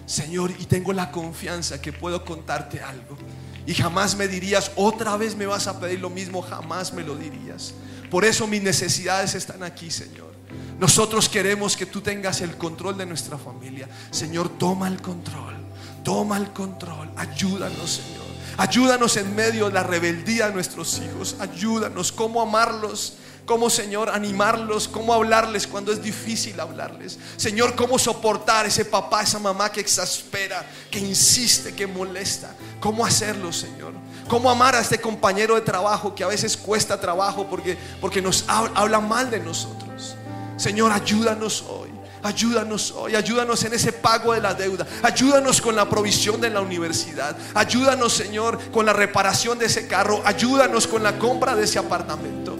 Señor, 0.05 0.51
y 0.59 0.65
tengo 0.65 0.93
la 0.93 1.11
confianza 1.11 1.81
que 1.81 1.91
puedo 1.91 2.23
contarte 2.23 2.81
algo. 2.81 3.17
Y 3.65 3.73
jamás 3.73 4.15
me 4.15 4.27
dirías, 4.27 4.71
otra 4.75 5.17
vez 5.17 5.35
me 5.35 5.45
vas 5.45 5.67
a 5.67 5.79
pedir 5.79 5.99
lo 5.99 6.09
mismo, 6.09 6.41
jamás 6.41 6.93
me 6.93 7.03
lo 7.03 7.15
dirías. 7.15 7.73
Por 8.11 8.25
eso 8.25 8.45
mis 8.45 8.61
necesidades 8.61 9.33
están 9.35 9.63
aquí, 9.63 9.89
Señor. 9.89 10.33
Nosotros 10.79 11.29
queremos 11.29 11.77
que 11.77 11.85
tú 11.85 12.01
tengas 12.01 12.41
el 12.41 12.57
control 12.57 12.97
de 12.97 13.05
nuestra 13.05 13.37
familia. 13.37 13.87
Señor, 14.11 14.49
toma 14.57 14.87
el 14.87 15.01
control. 15.01 15.55
Toma 16.03 16.37
el 16.37 16.51
control. 16.51 17.11
Ayúdanos, 17.15 17.89
Señor. 17.89 18.22
Ayúdanos 18.57 19.17
en 19.17 19.35
medio 19.35 19.67
de 19.67 19.73
la 19.73 19.83
rebeldía 19.83 20.47
de 20.47 20.53
nuestros 20.53 20.99
hijos. 20.99 21.35
Ayúdanos 21.39 22.11
cómo 22.11 22.41
amarlos. 22.41 23.13
Cómo, 23.45 23.69
Señor, 23.69 24.09
animarlos, 24.09 24.87
cómo 24.87 25.13
hablarles 25.13 25.67
cuando 25.67 25.91
es 25.91 26.01
difícil 26.01 26.57
hablarles. 26.61 27.19
Señor, 27.35 27.75
cómo 27.75 27.99
soportar 27.99 28.65
ese 28.65 28.85
papá, 28.85 29.23
esa 29.23 29.37
mamá 29.37 29.69
que 29.69 29.81
exaspera, 29.81 30.65
que 30.89 30.99
insiste, 30.99 31.75
que 31.75 31.85
molesta. 31.85 32.55
¿Cómo 32.79 33.05
hacerlo, 33.05 33.51
Señor? 33.51 33.91
¿Cómo 34.29 34.49
amar 34.49 34.75
a 34.75 34.79
este 34.79 34.97
compañero 34.97 35.55
de 35.55 35.61
trabajo 35.61 36.15
que 36.15 36.23
a 36.23 36.27
veces 36.27 36.55
cuesta 36.55 37.01
trabajo 37.01 37.45
porque, 37.49 37.77
porque 37.99 38.21
nos 38.21 38.45
habla, 38.47 38.79
habla 38.79 39.01
mal 39.01 39.29
de 39.29 39.41
nosotros? 39.41 40.15
Señor, 40.55 40.93
ayúdanos 40.93 41.65
hoy. 41.67 41.92
Ayúdanos 42.23 42.93
hoy, 42.95 43.15
ayúdanos 43.15 43.61
en 43.65 43.73
ese 43.73 43.91
pago 43.91 44.33
de 44.33 44.39
la 44.39 44.53
deuda. 44.53 44.87
Ayúdanos 45.01 45.61
con 45.61 45.75
la 45.75 45.89
provisión 45.89 46.39
de 46.39 46.49
la 46.49 46.61
universidad. 46.61 47.35
Ayúdanos, 47.53 48.13
Señor, 48.13 48.71
con 48.71 48.85
la 48.85 48.93
reparación 48.93 49.59
de 49.59 49.65
ese 49.65 49.87
carro. 49.87 50.21
Ayúdanos 50.23 50.87
con 50.87 51.03
la 51.03 51.19
compra 51.19 51.53
de 51.53 51.65
ese 51.65 51.79
apartamento. 51.79 52.57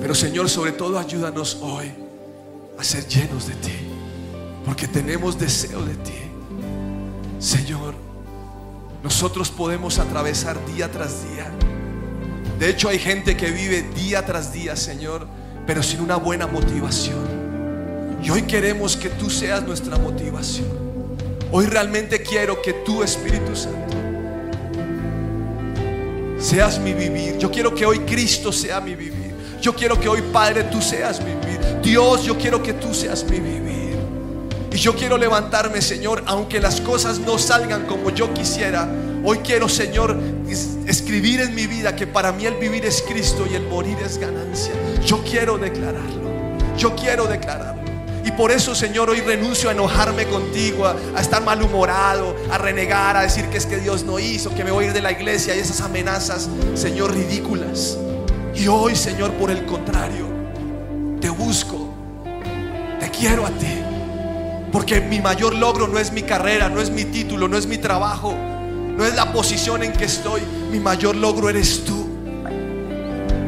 Pero, 0.00 0.14
Señor, 0.14 0.48
sobre 0.48 0.72
todo 0.72 0.98
ayúdanos 0.98 1.58
hoy 1.60 1.92
a 2.78 2.82
ser 2.82 3.06
llenos 3.06 3.46
de 3.46 3.54
ti. 3.56 3.74
Porque 4.64 4.88
tenemos 4.88 5.38
deseo 5.38 5.84
de 5.84 5.94
ti. 5.96 6.18
Señor, 7.38 7.94
nosotros 9.02 9.50
podemos 9.50 9.98
atravesar 9.98 10.64
día 10.66 10.90
tras 10.90 11.28
día. 11.28 11.50
De 12.58 12.70
hecho, 12.70 12.88
hay 12.88 12.98
gente 12.98 13.36
que 13.36 13.50
vive 13.50 13.82
día 13.94 14.24
tras 14.24 14.52
día, 14.52 14.76
Señor, 14.76 15.26
pero 15.66 15.82
sin 15.82 16.00
una 16.00 16.16
buena 16.16 16.46
motivación. 16.46 17.31
Y 18.22 18.30
hoy 18.30 18.42
queremos 18.42 18.96
que 18.96 19.08
tú 19.08 19.28
seas 19.28 19.62
nuestra 19.64 19.98
motivación. 19.98 20.68
Hoy 21.50 21.66
realmente 21.66 22.22
quiero 22.22 22.62
que 22.62 22.72
tú, 22.72 23.02
Espíritu 23.02 23.56
Santo, 23.56 23.96
seas 26.38 26.78
mi 26.78 26.94
vivir. 26.94 27.36
Yo 27.38 27.50
quiero 27.50 27.74
que 27.74 27.84
hoy 27.84 27.98
Cristo 28.00 28.52
sea 28.52 28.80
mi 28.80 28.94
vivir. 28.94 29.34
Yo 29.60 29.74
quiero 29.74 29.98
que 29.98 30.08
hoy, 30.08 30.22
Padre, 30.32 30.64
tú 30.64 30.80
seas 30.80 31.20
mi 31.20 31.34
vivir. 31.34 31.80
Dios, 31.82 32.24
yo 32.24 32.38
quiero 32.38 32.62
que 32.62 32.74
tú 32.74 32.94
seas 32.94 33.24
mi 33.24 33.40
vivir. 33.40 33.96
Y 34.72 34.76
yo 34.76 34.94
quiero 34.94 35.18
levantarme, 35.18 35.82
Señor, 35.82 36.22
aunque 36.26 36.60
las 36.60 36.80
cosas 36.80 37.18
no 37.18 37.38
salgan 37.38 37.86
como 37.86 38.10
yo 38.10 38.32
quisiera. 38.32 38.88
Hoy 39.24 39.38
quiero, 39.38 39.68
Señor, 39.68 40.16
escribir 40.86 41.40
en 41.40 41.54
mi 41.54 41.66
vida 41.66 41.94
que 41.94 42.06
para 42.06 42.32
mí 42.32 42.46
el 42.46 42.54
vivir 42.54 42.86
es 42.86 43.02
Cristo 43.02 43.46
y 43.50 43.54
el 43.54 43.64
morir 43.64 43.98
es 44.04 44.16
ganancia. 44.16 44.72
Yo 45.04 45.22
quiero 45.22 45.58
declararlo. 45.58 46.30
Yo 46.78 46.96
quiero 46.96 47.26
declararlo. 47.26 47.81
Y 48.24 48.30
por 48.30 48.52
eso, 48.52 48.74
Señor, 48.74 49.10
hoy 49.10 49.20
renuncio 49.20 49.68
a 49.68 49.72
enojarme 49.72 50.26
contigo, 50.26 50.86
a, 50.86 51.20
estar 51.20 51.42
malhumorado, 51.42 52.36
a 52.50 52.58
renegar, 52.58 53.16
a 53.16 53.22
decir 53.22 53.46
que 53.46 53.58
es 53.58 53.66
que 53.66 53.78
Dios 53.78 54.04
no 54.04 54.18
hizo, 54.18 54.54
que 54.54 54.62
me 54.62 54.70
voy 54.70 54.84
a 54.84 54.88
ir 54.88 54.92
de 54.92 55.02
la 55.02 55.10
iglesia 55.10 55.56
y 55.56 55.58
esas 55.58 55.80
amenazas, 55.80 56.48
Señor, 56.74 57.14
ridículas. 57.14 57.98
Y 58.54 58.68
hoy, 58.68 58.94
Señor, 58.94 59.32
por 59.32 59.50
el 59.50 59.66
contrario, 59.66 60.26
te 61.20 61.30
busco, 61.30 61.92
te 63.00 63.10
quiero 63.10 63.44
a 63.44 63.50
ti. 63.50 63.82
Porque 64.70 65.00
mi 65.00 65.20
mayor 65.20 65.54
logro 65.54 65.88
no 65.88 65.98
es 65.98 66.12
mi 66.12 66.22
carrera, 66.22 66.68
no 66.68 66.80
es 66.80 66.90
mi 66.90 67.04
título, 67.04 67.48
no 67.48 67.58
es 67.58 67.66
mi 67.66 67.76
trabajo, 67.76 68.34
no 68.34 69.04
es 69.04 69.16
la 69.16 69.32
posición 69.32 69.82
en 69.82 69.92
que 69.92 70.04
estoy. 70.04 70.42
Mi 70.70 70.78
mayor 70.78 71.16
logro 71.16 71.50
eres 71.50 71.84
tú. 71.84 72.08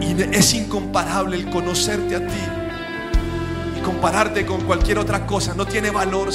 Y 0.00 0.36
es 0.36 0.52
incomparable 0.52 1.36
el 1.36 1.48
conocerte 1.48 2.16
a 2.16 2.26
ti 2.26 2.63
compararte 3.84 4.44
con 4.44 4.62
cualquier 4.62 4.98
otra 4.98 5.26
cosa 5.26 5.54
no 5.54 5.66
tiene 5.66 5.90
valor. 5.90 6.30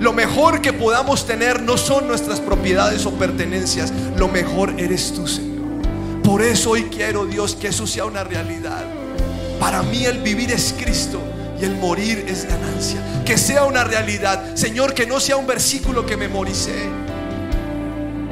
Lo 0.00 0.12
mejor 0.12 0.60
que 0.60 0.72
podamos 0.72 1.26
tener 1.26 1.62
no 1.62 1.76
son 1.76 2.08
nuestras 2.08 2.40
propiedades 2.40 3.06
o 3.06 3.12
pertenencias, 3.12 3.92
lo 4.16 4.26
mejor 4.26 4.74
eres 4.78 5.12
tú, 5.12 5.28
Señor. 5.28 5.66
Por 6.24 6.42
eso 6.42 6.70
hoy 6.70 6.84
quiero, 6.84 7.24
Dios, 7.24 7.54
que 7.54 7.68
eso 7.68 7.86
sea 7.86 8.04
una 8.04 8.24
realidad. 8.24 8.84
Para 9.60 9.82
mí 9.82 10.04
el 10.04 10.18
vivir 10.18 10.50
es 10.50 10.74
Cristo 10.76 11.20
y 11.60 11.64
el 11.64 11.76
morir 11.76 12.24
es 12.28 12.46
ganancia. 12.48 13.00
Que 13.24 13.38
sea 13.38 13.64
una 13.64 13.84
realidad, 13.84 14.54
Señor, 14.54 14.92
que 14.92 15.06
no 15.06 15.20
sea 15.20 15.36
un 15.36 15.46
versículo 15.46 16.04
que 16.04 16.16
memoricé, 16.16 16.88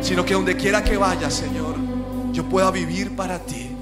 sino 0.01 0.25
que 0.25 0.35
donde 0.35 0.57
quiera 0.57 0.83
que 0.83 0.97
vaya, 0.97 1.31
Señor, 1.31 1.77
yo 2.33 2.49
pueda 2.49 2.71
vivir 2.71 3.15
para 3.15 3.39
ti. 3.39 3.74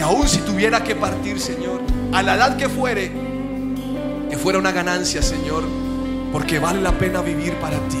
Y 0.00 0.02
aún 0.02 0.26
si 0.26 0.38
tuviera 0.38 0.82
que 0.82 0.96
partir, 0.96 1.38
Señor, 1.38 1.82
a 2.14 2.22
la 2.22 2.34
edad 2.34 2.56
que 2.56 2.70
fuere, 2.70 3.12
que 4.30 4.38
fuera 4.38 4.58
una 4.58 4.72
ganancia, 4.72 5.20
Señor, 5.20 5.62
porque 6.32 6.58
vale 6.58 6.80
la 6.80 6.92
pena 6.92 7.20
vivir 7.20 7.52
para 7.56 7.76
ti. 7.90 8.00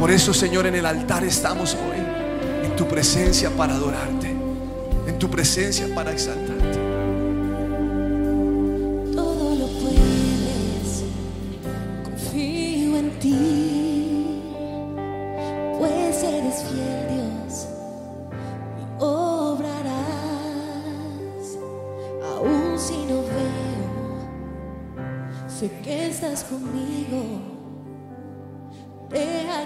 Por 0.00 0.10
eso, 0.10 0.34
Señor, 0.34 0.66
en 0.66 0.74
el 0.74 0.84
altar 0.84 1.22
estamos 1.22 1.74
hoy, 1.74 2.66
en 2.66 2.74
tu 2.74 2.88
presencia 2.88 3.50
para 3.50 3.74
adorarte, 3.74 4.34
en 5.06 5.16
tu 5.20 5.30
presencia 5.30 5.86
para 5.94 6.10
exaltar. 6.10 6.57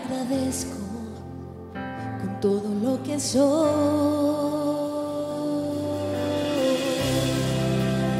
agradezco 0.04 0.76
con 2.20 2.40
todo 2.40 2.68
lo 2.82 3.02
que 3.02 3.18
soy. 3.18 3.70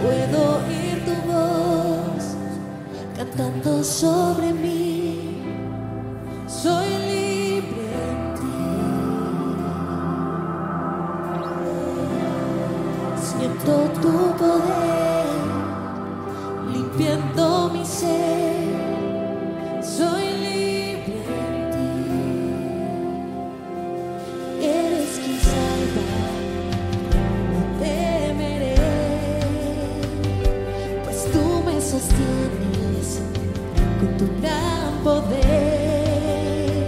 Puedo 0.03 0.39
oír 0.59 1.05
tu 1.05 1.14
voz 1.30 2.24
cantando 3.16 3.83
sobre 3.85 4.53
mí. 4.53 5.43
Soy 6.47 6.89
libre 7.11 7.87
en 8.11 8.35
ti. 8.35 8.62
Siento 13.22 13.72
tu 14.01 14.14
poder 14.39 15.26
limpiando 16.72 17.70
mi 17.72 17.85
ser. 17.85 18.41
poder. 35.03 36.86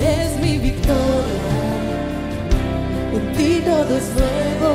Eres 0.00 0.40
mi 0.40 0.58
victoria, 0.58 1.56
en 3.14 3.32
ti 3.36 3.62
todo 3.64 3.96
es 3.96 4.08
nuevo. 4.14 4.72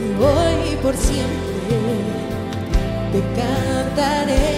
Y 0.00 0.08
hoy 0.22 0.76
por 0.82 0.94
siempre 0.96 1.76
te 3.12 3.20
cantaré. 3.40 4.53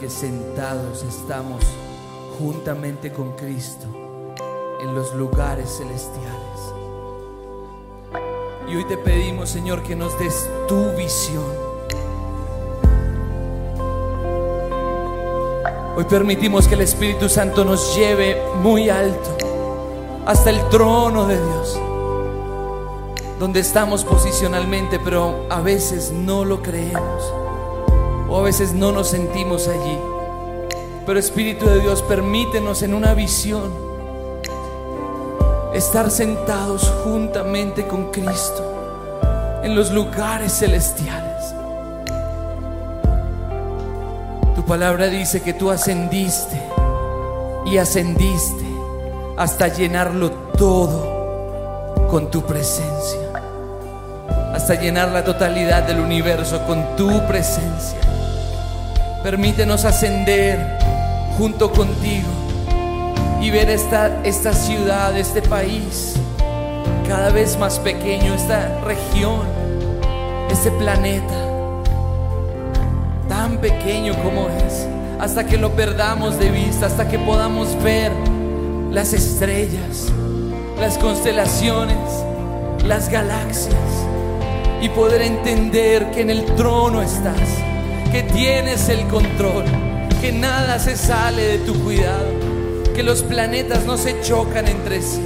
Que 0.00 0.10
sentados 0.10 1.02
estamos 1.04 1.62
juntamente 2.38 3.12
con 3.12 3.32
Cristo 3.32 3.86
en 4.80 4.94
los 4.94 5.14
lugares 5.14 5.78
celestiales. 5.78 6.36
Y 8.68 8.76
hoy 8.76 8.84
te 8.84 8.98
pedimos, 8.98 9.48
Señor, 9.48 9.82
que 9.82 9.96
nos 9.96 10.18
des 10.18 10.48
tu 10.68 10.90
visión. 10.96 11.44
Hoy 15.96 16.04
permitimos 16.04 16.68
que 16.68 16.74
el 16.74 16.82
Espíritu 16.82 17.28
Santo 17.28 17.64
nos 17.64 17.96
lleve 17.96 18.36
muy 18.62 18.90
alto, 18.90 19.30
hasta 20.26 20.50
el 20.50 20.68
trono 20.68 21.26
de 21.26 21.42
Dios, 21.42 21.80
donde 23.38 23.60
estamos 23.60 24.04
posicionalmente, 24.04 24.98
pero 24.98 25.46
a 25.48 25.62
veces 25.62 26.12
no 26.12 26.44
lo 26.44 26.60
creemos, 26.60 27.32
a 28.38 28.42
veces 28.42 28.72
no 28.72 28.92
nos 28.92 29.08
sentimos 29.08 29.68
allí. 29.68 29.98
Pero 31.04 31.18
Espíritu 31.18 31.66
de 31.66 31.80
Dios, 31.80 32.02
permítenos 32.02 32.82
en 32.82 32.94
una 32.94 33.14
visión 33.14 33.72
estar 35.74 36.10
sentados 36.10 36.92
juntamente 37.04 37.86
con 37.86 38.10
Cristo 38.10 39.60
en 39.62 39.74
los 39.74 39.90
lugares 39.90 40.52
celestiales. 40.52 41.26
palabra 44.66 45.06
dice 45.06 45.42
que 45.42 45.54
tú 45.54 45.70
ascendiste 45.70 46.60
y 47.66 47.78
ascendiste 47.78 48.66
hasta 49.36 49.68
llenarlo 49.68 50.30
todo 50.58 52.06
con 52.10 52.30
tu 52.30 52.42
presencia. 52.42 53.20
Hasta 54.52 54.74
llenar 54.74 55.10
la 55.10 55.22
totalidad 55.22 55.84
del 55.84 56.00
universo 56.00 56.66
con 56.66 56.96
tu 56.96 57.24
presencia. 57.28 58.05
Permítenos 59.26 59.84
ascender 59.84 60.78
junto 61.36 61.72
contigo 61.72 62.28
y 63.42 63.50
ver 63.50 63.68
esta, 63.70 64.22
esta 64.22 64.52
ciudad, 64.52 65.18
este 65.18 65.42
país 65.42 66.14
cada 67.08 67.30
vez 67.30 67.58
más 67.58 67.80
pequeño, 67.80 68.34
esta 68.34 68.82
región, 68.84 69.40
este 70.48 70.70
planeta 70.70 71.34
tan 73.28 73.58
pequeño 73.58 74.14
como 74.22 74.48
es, 74.48 74.86
hasta 75.18 75.44
que 75.44 75.56
lo 75.56 75.72
perdamos 75.72 76.38
de 76.38 76.52
vista, 76.52 76.86
hasta 76.86 77.08
que 77.08 77.18
podamos 77.18 77.82
ver 77.82 78.12
las 78.92 79.12
estrellas, 79.12 80.06
las 80.78 80.98
constelaciones, 80.98 81.98
las 82.84 83.08
galaxias 83.08 83.74
y 84.80 84.88
poder 84.90 85.22
entender 85.22 86.12
que 86.12 86.20
en 86.20 86.30
el 86.30 86.44
trono 86.54 87.02
estás, 87.02 87.65
que 88.16 88.22
tienes 88.32 88.88
el 88.88 89.06
control, 89.08 89.64
que 90.22 90.32
nada 90.32 90.78
se 90.78 90.96
sale 90.96 91.42
de 91.42 91.58
tu 91.58 91.74
cuidado, 91.84 92.32
que 92.94 93.02
los 93.02 93.22
planetas 93.22 93.84
no 93.84 93.98
se 93.98 94.18
chocan 94.22 94.66
entre 94.68 95.02
sí, 95.02 95.20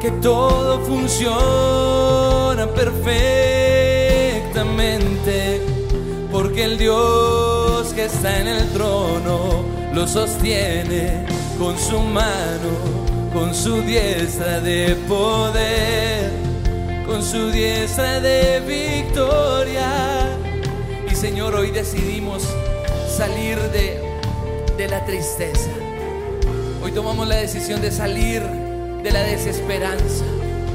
que 0.00 0.10
todo 0.22 0.80
funciona 0.80 2.66
perfectamente 2.74 5.60
porque 6.32 6.64
el 6.64 6.78
Dios 6.78 7.92
que 7.94 8.06
está 8.06 8.40
en 8.40 8.48
el 8.48 8.68
trono 8.70 9.64
lo 9.94 10.08
sostiene 10.08 11.26
con 11.60 11.78
su 11.78 12.00
mano, 12.00 12.70
con 13.32 13.54
su 13.54 13.82
diestra 13.82 14.58
de 14.58 14.96
poder, 15.06 16.32
con 17.06 17.22
su 17.22 17.52
diestra 17.52 18.18
de 18.18 18.60
victoria. 18.66 20.19
Señor, 21.20 21.54
hoy 21.54 21.70
decidimos 21.70 22.48
salir 23.14 23.58
de, 23.72 24.00
de 24.78 24.88
la 24.88 25.04
tristeza. 25.04 25.70
Hoy 26.82 26.92
tomamos 26.92 27.28
la 27.28 27.36
decisión 27.36 27.82
de 27.82 27.90
salir 27.90 28.42
de 28.42 29.10
la 29.10 29.22
desesperanza. 29.24 30.24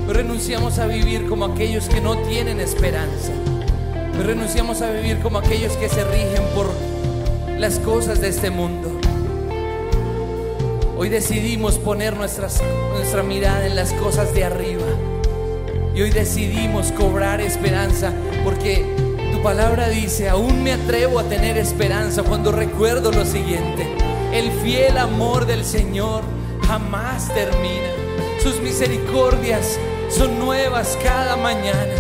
renunciamos 0.08 0.78
a 0.78 0.86
vivir 0.86 1.28
como 1.28 1.46
aquellos 1.46 1.90
que 1.90 2.00
no 2.00 2.18
tienen 2.20 2.60
esperanza 2.60 3.32
renunciamos 4.24 4.82
a 4.82 4.92
vivir 4.92 5.20
como 5.20 5.40
aquellos 5.40 5.74
que 5.78 5.90
se 5.90 6.04
rigen 6.04 6.44
por 6.54 6.70
las 7.60 7.80
cosas 7.80 8.22
de 8.22 8.30
este 8.30 8.50
mundo. 8.50 9.00
Hoy 10.98 11.10
decidimos 11.10 11.78
poner 11.78 12.16
nuestra 12.16 13.24
mirada 13.24 13.66
en 13.66 13.76
las 13.76 13.94
cosas 13.94 14.34
de 14.34 14.44
arriba. 14.44 14.86
Y 15.94 16.02
hoy 16.02 16.12
decidimos 16.12 16.92
cobrar 16.92 17.42
esperanza 17.42 18.14
porque 18.44 19.05
palabra 19.46 19.90
dice, 19.90 20.28
aún 20.28 20.64
me 20.64 20.74
atrevo 20.74 21.20
a 21.20 21.24
tener 21.26 21.56
esperanza 21.56 22.24
cuando 22.24 22.52
recuerdo 22.52 23.12
lo 23.12 23.24
siguiente. 23.26 23.88
El 24.34 24.52
fiel 24.64 24.98
amor 24.98 25.46
del 25.46 25.64
Señor 25.64 26.24
jamás 26.66 27.32
termina. 27.32 27.92
Sus 28.42 28.60
misericordias 28.62 29.78
son 30.10 30.40
nuevas 30.40 30.98
cada 31.04 31.36
mañana. 31.36 31.94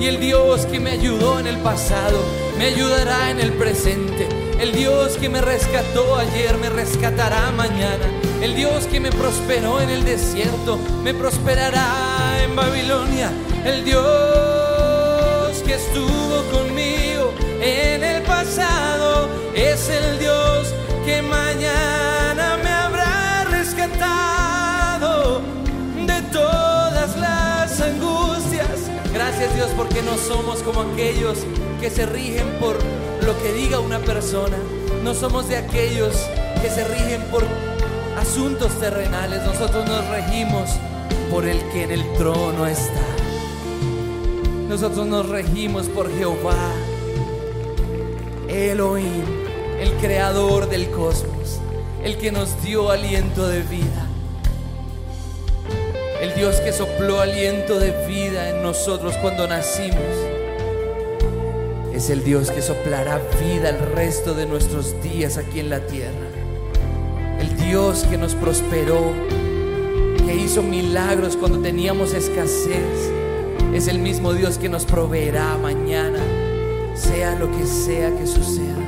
Y 0.00 0.06
el 0.06 0.20
Dios 0.20 0.64
que 0.64 0.80
me 0.80 0.92
ayudó 0.92 1.38
en 1.38 1.46
el 1.46 1.58
pasado, 1.58 2.18
me 2.56 2.64
ayudará 2.64 3.30
en 3.30 3.40
el 3.40 3.52
presente. 3.52 4.26
El 4.58 4.72
Dios 4.72 5.18
que 5.18 5.28
me 5.28 5.42
rescató 5.42 6.16
ayer, 6.16 6.56
me 6.56 6.70
rescatará 6.70 7.50
mañana. 7.50 8.06
El 8.40 8.54
Dios 8.56 8.86
que 8.86 9.00
me 9.00 9.10
prosperó 9.10 9.82
en 9.82 9.90
el 9.90 10.02
desierto, 10.02 10.78
me 11.04 11.12
prosperará 11.12 12.42
en 12.42 12.56
Babilonia. 12.56 13.30
El 13.66 13.84
Dios 13.84 15.62
que 15.66 15.74
estuvo 15.74 16.42
pasado, 16.52 16.65
es 19.56 19.88
el 19.88 20.18
Dios 20.18 20.72
que 21.04 21.22
mañana 21.22 22.58
me 22.62 22.70
habrá 22.70 23.44
rescatado 23.50 25.40
de 26.06 26.22
todas 26.30 27.16
las 27.16 27.80
angustias 27.80 28.90
Gracias 29.16 29.54
Dios 29.54 29.70
porque 29.74 30.02
no 30.02 30.18
somos 30.18 30.62
como 30.62 30.82
aquellos 30.82 31.38
que 31.80 31.88
se 31.88 32.04
rigen 32.04 32.46
por 32.60 32.76
lo 33.24 33.36
que 33.42 33.50
diga 33.54 33.80
una 33.80 33.98
persona. 33.98 34.58
No 35.02 35.14
somos 35.14 35.48
de 35.48 35.56
aquellos 35.56 36.14
que 36.60 36.68
se 36.68 36.86
rigen 36.86 37.22
por 37.30 37.42
asuntos 38.18 38.78
terrenales. 38.78 39.42
Nosotros 39.42 39.88
nos 39.88 40.06
regimos 40.08 40.68
por 41.30 41.46
el 41.46 41.58
que 41.70 41.84
en 41.84 41.92
el 41.92 42.12
trono 42.18 42.66
está. 42.66 43.06
Nosotros 44.68 45.06
nos 45.06 45.26
regimos 45.30 45.86
por 45.86 46.14
Jehová, 46.14 46.72
Elohim, 48.48 49.24
el 49.86 49.92
creador 49.94 50.68
del 50.68 50.90
cosmos, 50.90 51.60
el 52.02 52.18
que 52.18 52.32
nos 52.32 52.62
dio 52.62 52.90
aliento 52.90 53.48
de 53.48 53.62
vida 53.62 54.06
el 56.20 56.34
Dios 56.34 56.60
que 56.60 56.72
sopló 56.72 57.20
aliento 57.20 57.78
de 57.78 57.92
vida 58.06 58.48
en 58.50 58.62
nosotros 58.62 59.14
cuando 59.18 59.46
nacimos, 59.46 60.00
es 61.92 62.10
el 62.10 62.24
Dios 62.24 62.50
que 62.50 62.62
soplará 62.62 63.20
vida 63.40 63.68
el 63.68 63.78
resto 63.94 64.34
de 64.34 64.46
nuestros 64.46 65.00
días 65.02 65.36
aquí 65.36 65.60
en 65.60 65.70
la 65.70 65.80
tierra. 65.86 66.26
El 67.38 67.56
Dios 67.56 68.04
que 68.10 68.16
nos 68.16 68.34
prosperó, 68.34 69.12
que 70.26 70.34
hizo 70.34 70.62
milagros 70.62 71.36
cuando 71.36 71.60
teníamos 71.60 72.12
escasez, 72.12 73.10
es 73.74 73.86
el 73.86 73.98
mismo 73.98 74.32
Dios 74.32 74.58
que 74.58 74.68
nos 74.68 74.84
proveerá 74.84 75.56
mañana, 75.58 76.18
sea 76.94 77.34
lo 77.36 77.50
que 77.50 77.66
sea 77.66 78.10
que 78.16 78.26
suceda. 78.26 78.85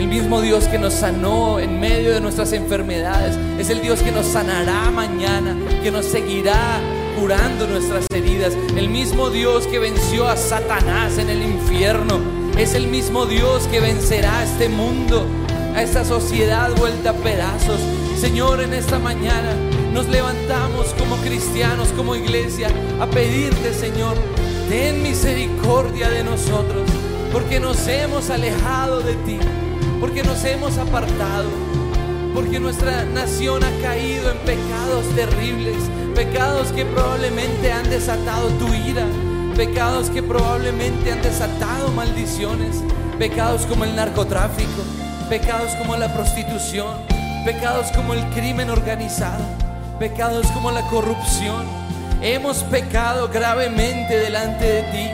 El 0.00 0.08
mismo 0.08 0.40
Dios 0.40 0.64
que 0.64 0.78
nos 0.78 0.94
sanó 0.94 1.58
en 1.58 1.78
medio 1.78 2.12
de 2.12 2.22
nuestras 2.22 2.54
enfermedades 2.54 3.36
es 3.58 3.68
el 3.68 3.82
Dios 3.82 4.00
que 4.00 4.10
nos 4.10 4.24
sanará 4.24 4.90
mañana, 4.90 5.54
que 5.82 5.90
nos 5.90 6.06
seguirá 6.06 6.80
curando 7.20 7.66
nuestras 7.66 8.06
heridas. 8.10 8.56
El 8.78 8.88
mismo 8.88 9.28
Dios 9.28 9.66
que 9.66 9.78
venció 9.78 10.26
a 10.26 10.38
Satanás 10.38 11.18
en 11.18 11.28
el 11.28 11.42
infierno 11.42 12.18
es 12.56 12.72
el 12.72 12.86
mismo 12.86 13.26
Dios 13.26 13.66
que 13.66 13.80
vencerá 13.80 14.38
a 14.38 14.44
este 14.44 14.70
mundo, 14.70 15.26
a 15.76 15.82
esta 15.82 16.02
sociedad 16.02 16.74
vuelta 16.76 17.10
a 17.10 17.14
pedazos. 17.16 17.78
Señor, 18.18 18.62
en 18.62 18.72
esta 18.72 18.98
mañana 18.98 19.54
nos 19.92 20.08
levantamos 20.08 20.94
como 20.98 21.16
cristianos, 21.16 21.88
como 21.88 22.16
iglesia, 22.16 22.68
a 23.00 23.06
pedirte, 23.06 23.74
Señor, 23.74 24.16
ten 24.70 25.02
misericordia 25.02 26.08
de 26.08 26.24
nosotros, 26.24 26.88
porque 27.34 27.60
nos 27.60 27.86
hemos 27.86 28.30
alejado 28.30 29.00
de 29.00 29.14
ti 29.26 29.38
porque 30.00 30.22
nos 30.22 30.42
hemos 30.44 30.78
apartado, 30.78 31.48
porque 32.34 32.58
nuestra 32.58 33.04
nación 33.04 33.62
ha 33.62 33.82
caído 33.82 34.30
en 34.30 34.38
pecados 34.38 35.04
terribles, 35.14 35.76
pecados 36.14 36.72
que 36.72 36.86
probablemente 36.86 37.70
han 37.70 37.88
desatado 37.90 38.48
tu 38.58 38.72
ira, 38.72 39.04
pecados 39.54 40.08
que 40.08 40.22
probablemente 40.22 41.12
han 41.12 41.20
desatado 41.20 41.88
maldiciones, 41.90 42.82
pecados 43.18 43.66
como 43.66 43.84
el 43.84 43.94
narcotráfico, 43.94 44.82
pecados 45.28 45.72
como 45.76 45.96
la 45.96 46.12
prostitución, 46.14 46.96
pecados 47.44 47.92
como 47.94 48.14
el 48.14 48.24
crimen 48.30 48.70
organizado, 48.70 49.44
pecados 49.98 50.46
como 50.52 50.70
la 50.70 50.82
corrupción. 50.88 51.66
Hemos 52.22 52.62
pecado 52.64 53.28
gravemente 53.28 54.18
delante 54.18 54.64
de 54.64 54.82
ti 54.84 55.10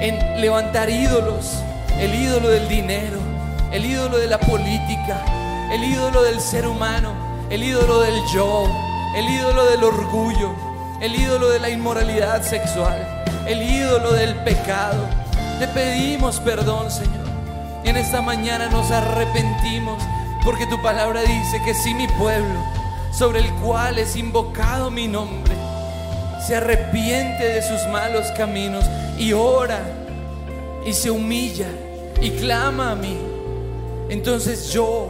en 0.00 0.40
levantar 0.40 0.90
ídolos, 0.90 1.54
el 1.98 2.14
ídolo 2.14 2.48
del 2.48 2.68
dinero, 2.68 3.19
el 3.72 3.84
ídolo 3.84 4.18
de 4.18 4.26
la 4.26 4.38
política, 4.38 5.24
el 5.72 5.84
ídolo 5.84 6.22
del 6.22 6.40
ser 6.40 6.66
humano, 6.66 7.12
el 7.50 7.62
ídolo 7.62 8.00
del 8.00 8.20
yo, 8.32 8.68
el 9.16 9.28
ídolo 9.28 9.64
del 9.66 9.84
orgullo, 9.84 10.54
el 11.00 11.14
ídolo 11.14 11.50
de 11.50 11.60
la 11.60 11.70
inmoralidad 11.70 12.42
sexual, 12.42 13.24
el 13.46 13.62
ídolo 13.62 14.12
del 14.12 14.34
pecado. 14.36 15.06
Te 15.58 15.68
pedimos 15.68 16.40
perdón, 16.40 16.90
Señor. 16.90 17.28
Y 17.84 17.88
en 17.88 17.96
esta 17.96 18.20
mañana 18.20 18.68
nos 18.68 18.90
arrepentimos 18.90 20.02
porque 20.44 20.66
tu 20.66 20.80
palabra 20.82 21.22
dice 21.22 21.60
que 21.64 21.74
si 21.74 21.94
mi 21.94 22.08
pueblo, 22.08 22.60
sobre 23.12 23.40
el 23.40 23.52
cual 23.54 23.98
es 23.98 24.16
invocado 24.16 24.90
mi 24.90 25.08
nombre, 25.08 25.54
se 26.46 26.56
arrepiente 26.56 27.44
de 27.44 27.62
sus 27.62 27.86
malos 27.92 28.26
caminos 28.36 28.84
y 29.18 29.32
ora 29.32 29.80
y 30.84 30.92
se 30.92 31.10
humilla 31.10 31.68
y 32.20 32.30
clama 32.30 32.92
a 32.92 32.94
mí, 32.94 33.18
entonces 34.10 34.72
yo 34.72 35.08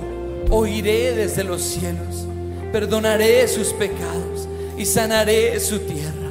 oiré 0.50 1.14
desde 1.14 1.42
los 1.42 1.62
cielos, 1.62 2.26
perdonaré 2.70 3.48
sus 3.48 3.72
pecados 3.72 4.46
y 4.76 4.84
sanaré 4.84 5.58
su 5.58 5.80
tierra. 5.80 6.30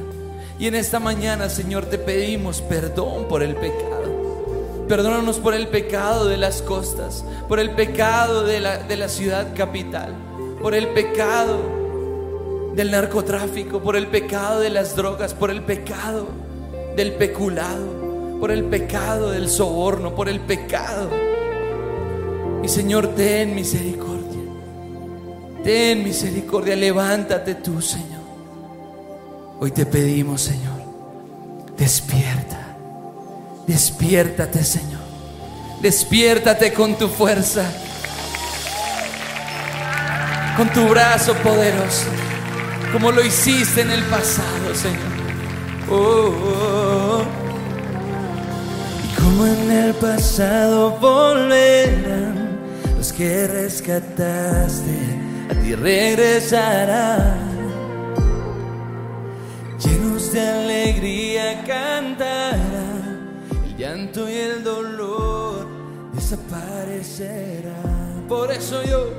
Y 0.58 0.66
en 0.66 0.74
esta 0.74 1.00
mañana, 1.00 1.48
Señor, 1.48 1.86
te 1.86 1.98
pedimos 1.98 2.60
perdón 2.60 3.26
por 3.28 3.42
el 3.42 3.56
pecado. 3.56 4.86
Perdónanos 4.88 5.38
por 5.38 5.54
el 5.54 5.68
pecado 5.68 6.26
de 6.26 6.36
las 6.36 6.62
costas, 6.62 7.24
por 7.48 7.60
el 7.60 7.70
pecado 7.70 8.44
de 8.44 8.60
la, 8.60 8.78
de 8.78 8.96
la 8.96 9.08
ciudad 9.08 9.54
capital, 9.54 10.14
por 10.60 10.74
el 10.74 10.88
pecado 10.88 11.80
del 12.74 12.90
narcotráfico, 12.90 13.80
por 13.80 13.96
el 13.96 14.06
pecado 14.06 14.60
de 14.60 14.70
las 14.70 14.94
drogas, 14.94 15.34
por 15.34 15.50
el 15.50 15.62
pecado 15.62 16.28
del 16.96 17.14
peculado, 17.14 18.38
por 18.38 18.50
el 18.50 18.64
pecado 18.64 19.30
del 19.30 19.48
soborno, 19.48 20.14
por 20.14 20.28
el 20.28 20.40
pecado. 20.40 21.10
Y 22.62 22.68
Señor, 22.68 23.08
ten 23.14 23.54
misericordia. 23.54 24.40
Ten 25.64 26.02
misericordia, 26.02 26.76
levántate 26.76 27.56
tú, 27.56 27.80
Señor. 27.80 28.20
Hoy 29.60 29.70
te 29.70 29.86
pedimos, 29.86 30.40
Señor, 30.42 30.80
despierta. 31.76 32.76
Despiértate, 33.66 34.64
Señor. 34.64 35.00
Despiértate 35.82 36.72
con 36.72 36.96
tu 36.96 37.08
fuerza. 37.08 37.70
Con 40.56 40.68
tu 40.72 40.88
brazo 40.88 41.34
poderoso 41.34 42.06
como 42.92 43.12
lo 43.12 43.24
hiciste 43.24 43.82
en 43.82 43.90
el 43.90 44.02
pasado, 44.04 44.74
Señor. 44.74 44.98
Oh, 45.88 45.94
oh, 45.94 47.22
oh. 47.22 47.24
Y 49.04 49.20
como 49.20 49.46
en 49.46 49.70
el 49.70 49.94
pasado 49.94 50.90
volverán 50.98 51.60
los 51.60 51.79
que 53.20 53.46
rescataste, 53.46 54.98
a 55.50 55.54
ti 55.60 55.74
regresarán. 55.74 57.50
Llenos 59.78 60.32
de 60.32 60.40
alegría 60.40 61.62
cantarán, 61.66 63.42
el 63.66 63.76
llanto 63.76 64.26
y 64.26 64.32
el 64.32 64.64
dolor 64.64 65.68
desaparecerán. 66.14 68.24
Por 68.26 68.50
eso 68.52 68.82
yo 68.84 69.10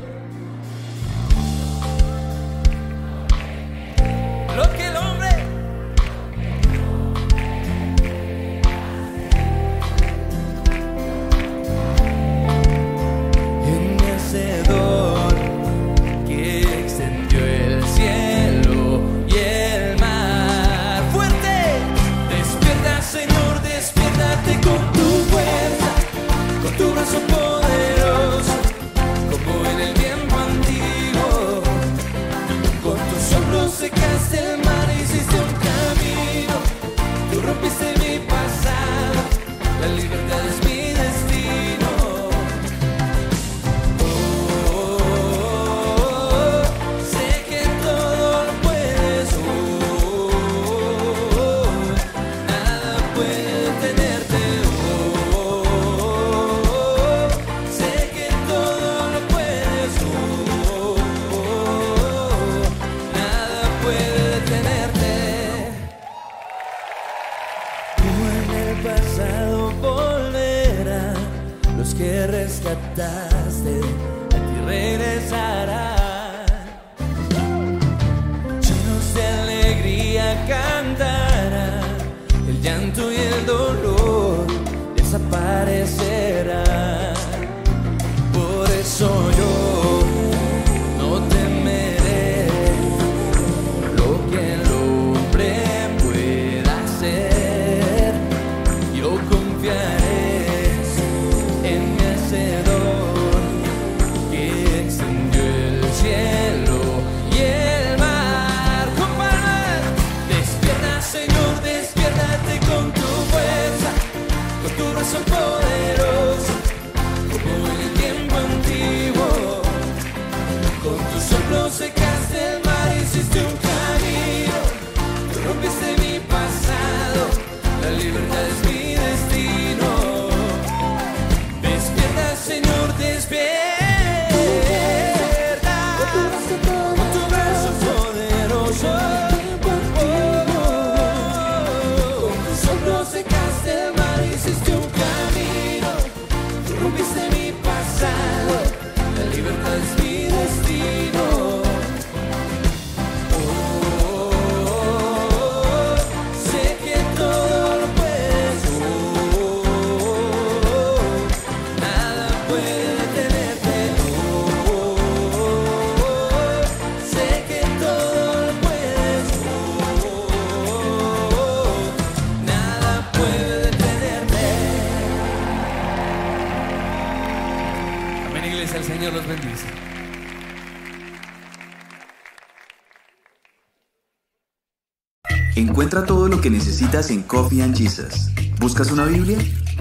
Coffee 187.32 187.62
and 187.62 187.74
Jesus. 187.74 188.30
¿Buscas 188.60 188.92
una 188.92 189.06
Biblia? 189.06 189.38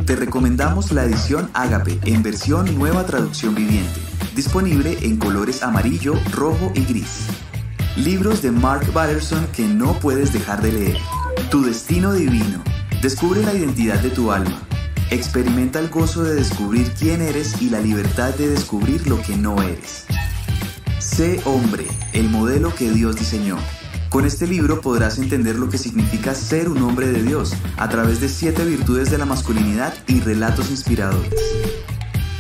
te 0.07 0.15
recomendamos 0.15 0.93
la 0.93 1.03
edición 1.03 1.51
Ágape 1.53 1.99
en 2.05 2.23
versión 2.23 2.79
nueva 2.79 3.05
traducción 3.07 3.57
viviente, 3.57 4.01
disponible 4.37 4.97
en 5.03 5.17
colores 5.17 5.65
amarillo, 5.65 6.15
rojo 6.31 6.71
y 6.77 6.85
gris. 6.85 7.27
Libros 7.97 8.41
de 8.41 8.53
Mark 8.53 8.93
Batterson 8.93 9.49
que 9.53 9.67
no 9.67 9.99
puedes 9.99 10.33
dejar 10.33 10.63
de 10.63 10.71
leer. 10.71 10.97
Tu 11.51 11.65
destino 11.65 12.13
divino. 12.13 12.63
Descubre 13.03 13.43
la 13.43 13.53
identidad 13.53 13.99
de 13.99 14.11
tu 14.11 14.31
alma. 14.31 14.63
Experimenta 15.11 15.81
el 15.81 15.89
gozo 15.89 16.23
de 16.23 16.37
descubrir 16.37 16.93
quién 16.97 17.21
eres 17.21 17.61
y 17.61 17.69
la 17.69 17.81
libertad 17.81 18.33
de 18.35 18.49
descubrir 18.49 19.09
lo 19.09 19.21
que 19.23 19.37
no 19.37 19.61
eres. 19.61 20.07
Sé 21.01 21.41
hombre, 21.45 21.89
el 22.13 22.31
modelo 22.31 22.73
que 22.73 22.93
Dios 22.93 23.17
diseñó. 23.17 23.57
Con 24.11 24.27
este 24.27 24.49
libro 24.49 24.81
podrás 24.81 25.19
entender 25.19 25.57
lo 25.57 25.69
que 25.69 25.79
significa 25.79 26.35
ser 26.35 26.69
un 26.69 26.83
hombre 26.83 27.07
de 27.07 27.23
Dios 27.23 27.53
a 27.77 27.89
través 27.89 28.21
de 28.21 28.29
siete 28.29 28.65
virtudes 28.65 29.09
de 29.09 29.19
la 29.19 29.25
masculinidad 29.25 29.95
y 30.09 30.19
relatos 30.19 30.69
inspiradores. 30.71 31.33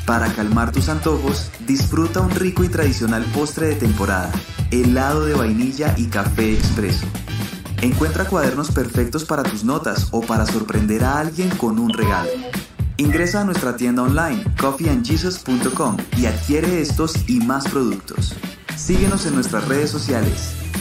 Para 0.04 0.32
calmar 0.32 0.72
tus 0.72 0.88
antojos, 0.88 1.48
disfruta 1.68 2.20
un 2.20 2.30
rico 2.30 2.64
y 2.64 2.68
tradicional 2.68 3.24
postre 3.32 3.68
de 3.68 3.76
temporada, 3.76 4.32
helado 4.72 5.24
de 5.24 5.34
vainilla 5.34 5.94
y 5.96 6.06
café 6.06 6.54
expreso. 6.54 7.06
Encuentra 7.82 8.24
cuadernos 8.24 8.72
perfectos 8.72 9.24
para 9.24 9.44
tus 9.44 9.62
notas 9.62 10.08
o 10.10 10.22
para 10.22 10.46
sorprender 10.46 11.04
a 11.04 11.20
alguien 11.20 11.50
con 11.50 11.78
un 11.78 11.90
regalo. 11.90 12.30
Ingresa 12.96 13.42
a 13.42 13.44
nuestra 13.44 13.76
tienda 13.76 14.02
online 14.02 14.44
coffeeandjesus.com 14.60 15.98
y 16.16 16.26
adquiere 16.26 16.80
estos 16.80 17.28
y 17.28 17.38
más 17.38 17.68
productos. 17.68 18.34
Síguenos 18.76 19.24
en 19.26 19.36
nuestras 19.36 19.68
redes 19.68 19.90
sociales, 19.90 20.54